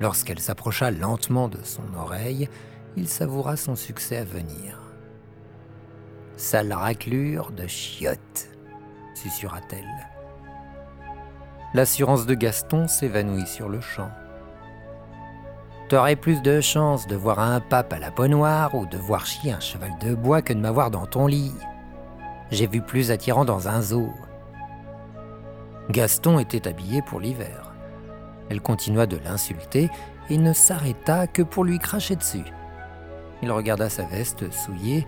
Lorsqu'elle 0.00 0.40
s'approcha 0.40 0.90
lentement 0.90 1.48
de 1.48 1.58
son 1.62 1.94
oreille, 1.94 2.48
il 2.96 3.08
savoura 3.08 3.56
son 3.56 3.76
succès 3.76 4.18
à 4.18 4.24
venir. 4.24 4.80
Sale 6.36 6.72
raclure 6.72 7.50
de 7.50 7.66
chiottes, 7.66 8.48
susurra-t-elle. 9.14 10.08
L'assurance 11.72 12.26
de 12.26 12.34
Gaston 12.34 12.88
s'évanouit 12.88 13.46
sur 13.46 13.68
le 13.68 13.80
champ. 13.80 14.10
T'aurais 15.88 16.16
plus 16.16 16.42
de 16.42 16.60
chance 16.60 17.06
de 17.06 17.16
voir 17.16 17.38
un 17.38 17.60
pape 17.60 17.92
à 17.92 17.98
la 17.98 18.10
peau 18.10 18.26
noire 18.26 18.74
ou 18.74 18.86
de 18.86 18.98
voir 18.98 19.24
chier 19.24 19.52
un 19.52 19.60
cheval 19.60 19.92
de 20.00 20.14
bois 20.14 20.42
que 20.42 20.52
de 20.52 20.58
m'avoir 20.58 20.90
dans 20.90 21.06
ton 21.06 21.26
lit. 21.26 21.54
J'ai 22.50 22.66
vu 22.66 22.82
plus 22.82 23.10
attirant 23.10 23.44
dans 23.44 23.68
un 23.68 23.80
zoo. 23.80 24.12
Gaston 25.90 26.38
était 26.38 26.66
habillé 26.66 27.02
pour 27.02 27.20
l'hiver. 27.20 27.65
Elle 28.50 28.60
continua 28.60 29.06
de 29.06 29.18
l'insulter 29.18 29.90
et 30.30 30.38
ne 30.38 30.52
s'arrêta 30.52 31.26
que 31.26 31.42
pour 31.42 31.64
lui 31.64 31.78
cracher 31.78 32.16
dessus. 32.16 32.44
Il 33.42 33.50
regarda 33.50 33.88
sa 33.88 34.04
veste 34.04 34.50
souillée, 34.52 35.06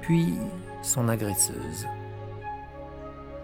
puis 0.00 0.34
son 0.82 1.08
agresseuse. 1.08 1.86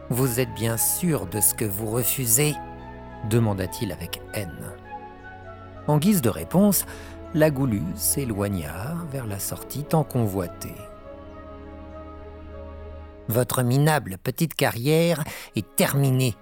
Vous 0.09 0.41
êtes 0.41 0.55
bien 0.55 0.77
sûr 0.77 1.27
de 1.27 1.41
ce 1.41 1.55
que 1.55 1.65
vous 1.65 1.91
refusez 1.91 2.55
demanda-t-il 3.29 3.93
avec 3.93 4.21
haine. 4.35 4.73
En 5.87 5.99
guise 5.99 6.23
de 6.23 6.29
réponse, 6.29 6.87
la 7.35 7.51
goulue 7.51 7.83
s'éloigna 7.95 8.97
vers 9.11 9.27
la 9.27 9.39
sortie 9.39 9.85
tant 9.85 10.05
convoitée. 10.05 10.75
Votre 13.29 13.63
minable 13.63 14.17
petite 14.23 14.55
carrière 14.55 15.25
est 15.57 15.77
terminée, 15.77 16.37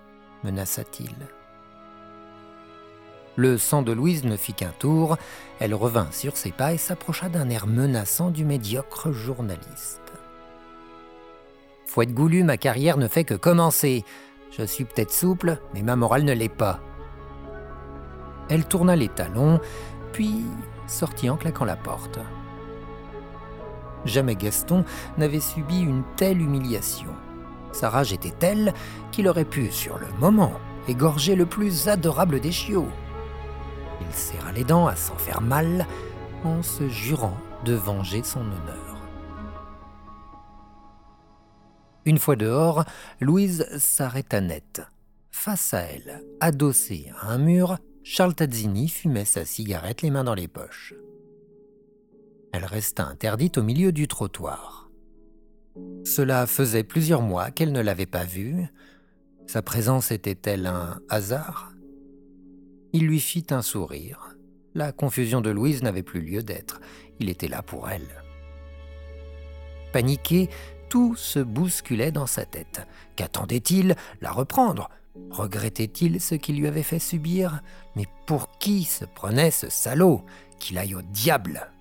menaça-t-il. 0.45 1.15
Le 3.37 3.59
sang 3.59 3.83
de 3.83 3.91
Louise 3.91 4.25
ne 4.25 4.37
fit 4.37 4.55
qu'un 4.55 4.73
tour, 4.79 5.17
elle 5.59 5.75
revint 5.75 6.09
sur 6.13 6.37
ses 6.37 6.53
pas 6.53 6.73
et 6.73 6.79
s'approcha 6.79 7.29
d'un 7.29 7.51
air 7.51 7.67
menaçant 7.67 8.31
du 8.31 8.45
médiocre 8.45 9.11
journaliste. 9.11 10.01
Fouette 11.87 12.15
goulu, 12.15 12.45
ma 12.45 12.57
carrière 12.57 12.97
ne 12.97 13.09
fait 13.09 13.25
que 13.25 13.35
commencer. 13.35 14.05
Je 14.57 14.63
suis 14.63 14.85
peut-être 14.85 15.13
souple, 15.13 15.59
mais 15.75 15.83
ma 15.83 15.97
morale 15.97 16.25
ne 16.25 16.33
l'est 16.33 16.49
pas. 16.49 16.81
Elle 18.49 18.67
tourna 18.67 18.95
les 18.95 19.09
talons, 19.09 19.61
puis 20.13 20.45
sortit 20.87 21.29
en 21.29 21.37
claquant 21.37 21.65
la 21.65 21.77
porte. 21.77 22.21
Jamais 24.05 24.37
Gaston 24.37 24.85
n'avait 25.19 25.41
subi 25.41 25.81
une 25.81 26.05
telle 26.17 26.41
humiliation. 26.41 27.11
Sa 27.73 27.91
rage 27.91 28.13
était 28.13 28.35
telle 28.39 28.73
qu'il 29.11 29.27
aurait 29.27 29.45
pu, 29.45 29.73
sur 29.73 29.99
le 29.99 30.07
moment, 30.21 30.53
égorger 30.87 31.35
le 31.35 31.47
plus 31.47 31.89
adorable 31.89 32.39
des 32.39 32.53
chiots. 32.53 32.89
Il 34.09 34.15
serra 34.15 34.53
les 34.53 34.65
dents 34.65 34.87
à 34.87 34.97
s'en 34.97 35.17
faire 35.17 35.41
mal 35.41 35.87
en 36.45 36.63
se 36.63 36.89
jurant 36.89 37.37
de 37.65 37.75
venger 37.75 38.23
son 38.23 38.41
honneur. 38.41 38.95
Une 42.05 42.19
fois 42.19 42.37
dehors, 42.37 42.85
Louise 43.21 43.67
s'arrêta 43.79 44.41
net. 44.41 44.83
Face 45.31 45.73
à 45.75 45.81
elle, 45.81 46.23
adossé 46.41 47.11
à 47.21 47.33
un 47.33 47.39
mur, 47.39 47.79
Charles 48.03 48.35
Tazzini 48.35 48.89
fumait 48.89 49.25
sa 49.25 49.45
cigarette 49.45 50.03
les 50.03 50.11
mains 50.11 50.25
dans 50.25 50.35
les 50.35 50.49
poches. 50.49 50.95
Elle 52.53 52.67
resta 52.67 53.07
interdite 53.07 53.59
au 53.59 53.63
milieu 53.63 53.91
du 53.91 54.07
trottoir. 54.07 54.91
Cela 56.05 56.47
faisait 56.47 56.85
plusieurs 56.85 57.23
mois 57.23 57.51
qu'elle 57.51 57.73
ne 57.73 57.81
l'avait 57.81 58.07
pas 58.07 58.25
vue. 58.25 58.67
Sa 59.47 59.63
présence 59.63 60.13
était-elle 60.13 60.67
un 60.67 61.01
hasard? 61.09 61.74
Il 62.95 63.07
lui 63.09 63.19
fit 63.19 63.47
un 63.51 63.61
sourire. 63.61 64.37
La 64.75 64.93
confusion 64.93 65.41
de 65.41 65.51
Louise 65.51 65.83
n'avait 65.83 66.05
plus 66.05 66.21
lieu 66.21 66.45
d'être. 66.45 66.81
Il 67.19 67.29
était 67.29 67.49
là 67.49 67.61
pour 67.61 67.91
elle. 67.91 68.07
Paniqué, 69.93 70.49
tout 70.89 71.17
se 71.17 71.41
bousculait 71.41 72.13
dans 72.13 72.29
sa 72.29 72.45
tête. 72.47 72.87
Qu'attendait-il? 73.17 73.97
La 74.21 74.31
reprendre? 74.31 74.91
Regrettait-il 75.31 76.21
ce 76.21 76.37
qu'il 76.37 76.57
lui 76.57 76.69
avait 76.69 76.85
fait 76.85 77.01
subir? 77.01 77.63
Mais 77.97 78.07
pour 78.27 78.59
qui 78.59 78.85
se 78.85 79.05
prenait 79.05 79.51
ce 79.51 79.69
salaud? 79.69 80.25
Qu'il 80.61 80.79
aille 80.79 80.95
au 80.95 81.03
diable 81.03 81.73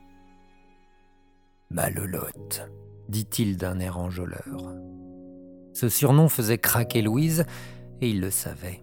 Malolote, 1.69 2.67
dit-il 3.07 3.57
d'un 3.57 3.79
air 3.79 3.99
enjôleur. 3.99 4.75
Ce 5.73 5.89
surnom 5.89 6.27
faisait 6.27 6.57
craquer 6.57 7.03
Louise, 7.03 7.45
et 8.01 8.09
il 8.09 8.19
le 8.19 8.31
savait. 8.31 8.81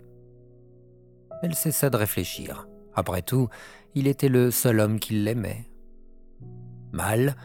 Elle 1.42 1.54
cessa 1.54 1.90
de 1.90 1.96
réfléchir. 1.96 2.68
Après 2.94 3.22
tout, 3.22 3.48
il 3.94 4.06
était 4.06 4.28
le 4.28 4.50
seul 4.50 4.80
homme 4.80 4.98
qui 5.00 5.14
l'aimait. 5.14 5.70
Mal, 6.92 7.36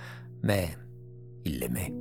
mais 0.44 0.70
il 1.46 1.60
l'aimait. 1.60 1.94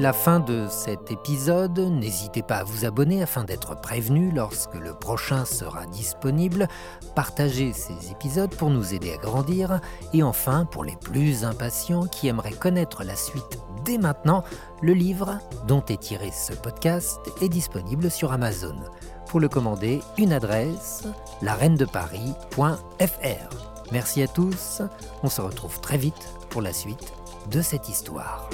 La 0.00 0.12
fin 0.12 0.38
de 0.38 0.68
cet 0.70 1.10
épisode. 1.10 1.78
N'hésitez 1.78 2.42
pas 2.42 2.58
à 2.58 2.64
vous 2.64 2.84
abonner 2.84 3.20
afin 3.20 3.42
d'être 3.42 3.80
prévenu 3.80 4.30
lorsque 4.30 4.76
le 4.76 4.94
prochain 4.94 5.44
sera 5.44 5.86
disponible. 5.86 6.68
Partagez 7.16 7.72
ces 7.72 8.12
épisodes 8.12 8.54
pour 8.54 8.70
nous 8.70 8.94
aider 8.94 9.12
à 9.12 9.16
grandir. 9.16 9.80
Et 10.12 10.22
enfin, 10.22 10.66
pour 10.66 10.84
les 10.84 10.94
plus 10.94 11.44
impatients 11.44 12.06
qui 12.06 12.28
aimeraient 12.28 12.52
connaître 12.52 13.02
la 13.02 13.16
suite 13.16 13.58
dès 13.84 13.98
maintenant, 13.98 14.44
le 14.82 14.92
livre 14.92 15.40
dont 15.66 15.82
est 15.88 16.00
tiré 16.00 16.30
ce 16.30 16.52
podcast 16.52 17.18
est 17.42 17.48
disponible 17.48 18.08
sur 18.08 18.32
Amazon. 18.32 18.76
Pour 19.26 19.40
le 19.40 19.48
commander, 19.48 20.00
une 20.16 20.32
adresse 20.32 21.08
lareinedeparis.fr. 21.42 23.90
Merci 23.90 24.22
à 24.22 24.28
tous. 24.28 24.80
On 25.24 25.28
se 25.28 25.40
retrouve 25.40 25.80
très 25.80 25.98
vite 25.98 26.34
pour 26.50 26.62
la 26.62 26.72
suite 26.72 27.12
de 27.50 27.62
cette 27.62 27.88
histoire. 27.88 28.48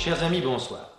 Chers 0.00 0.22
amis, 0.22 0.40
bonsoir. 0.40 0.89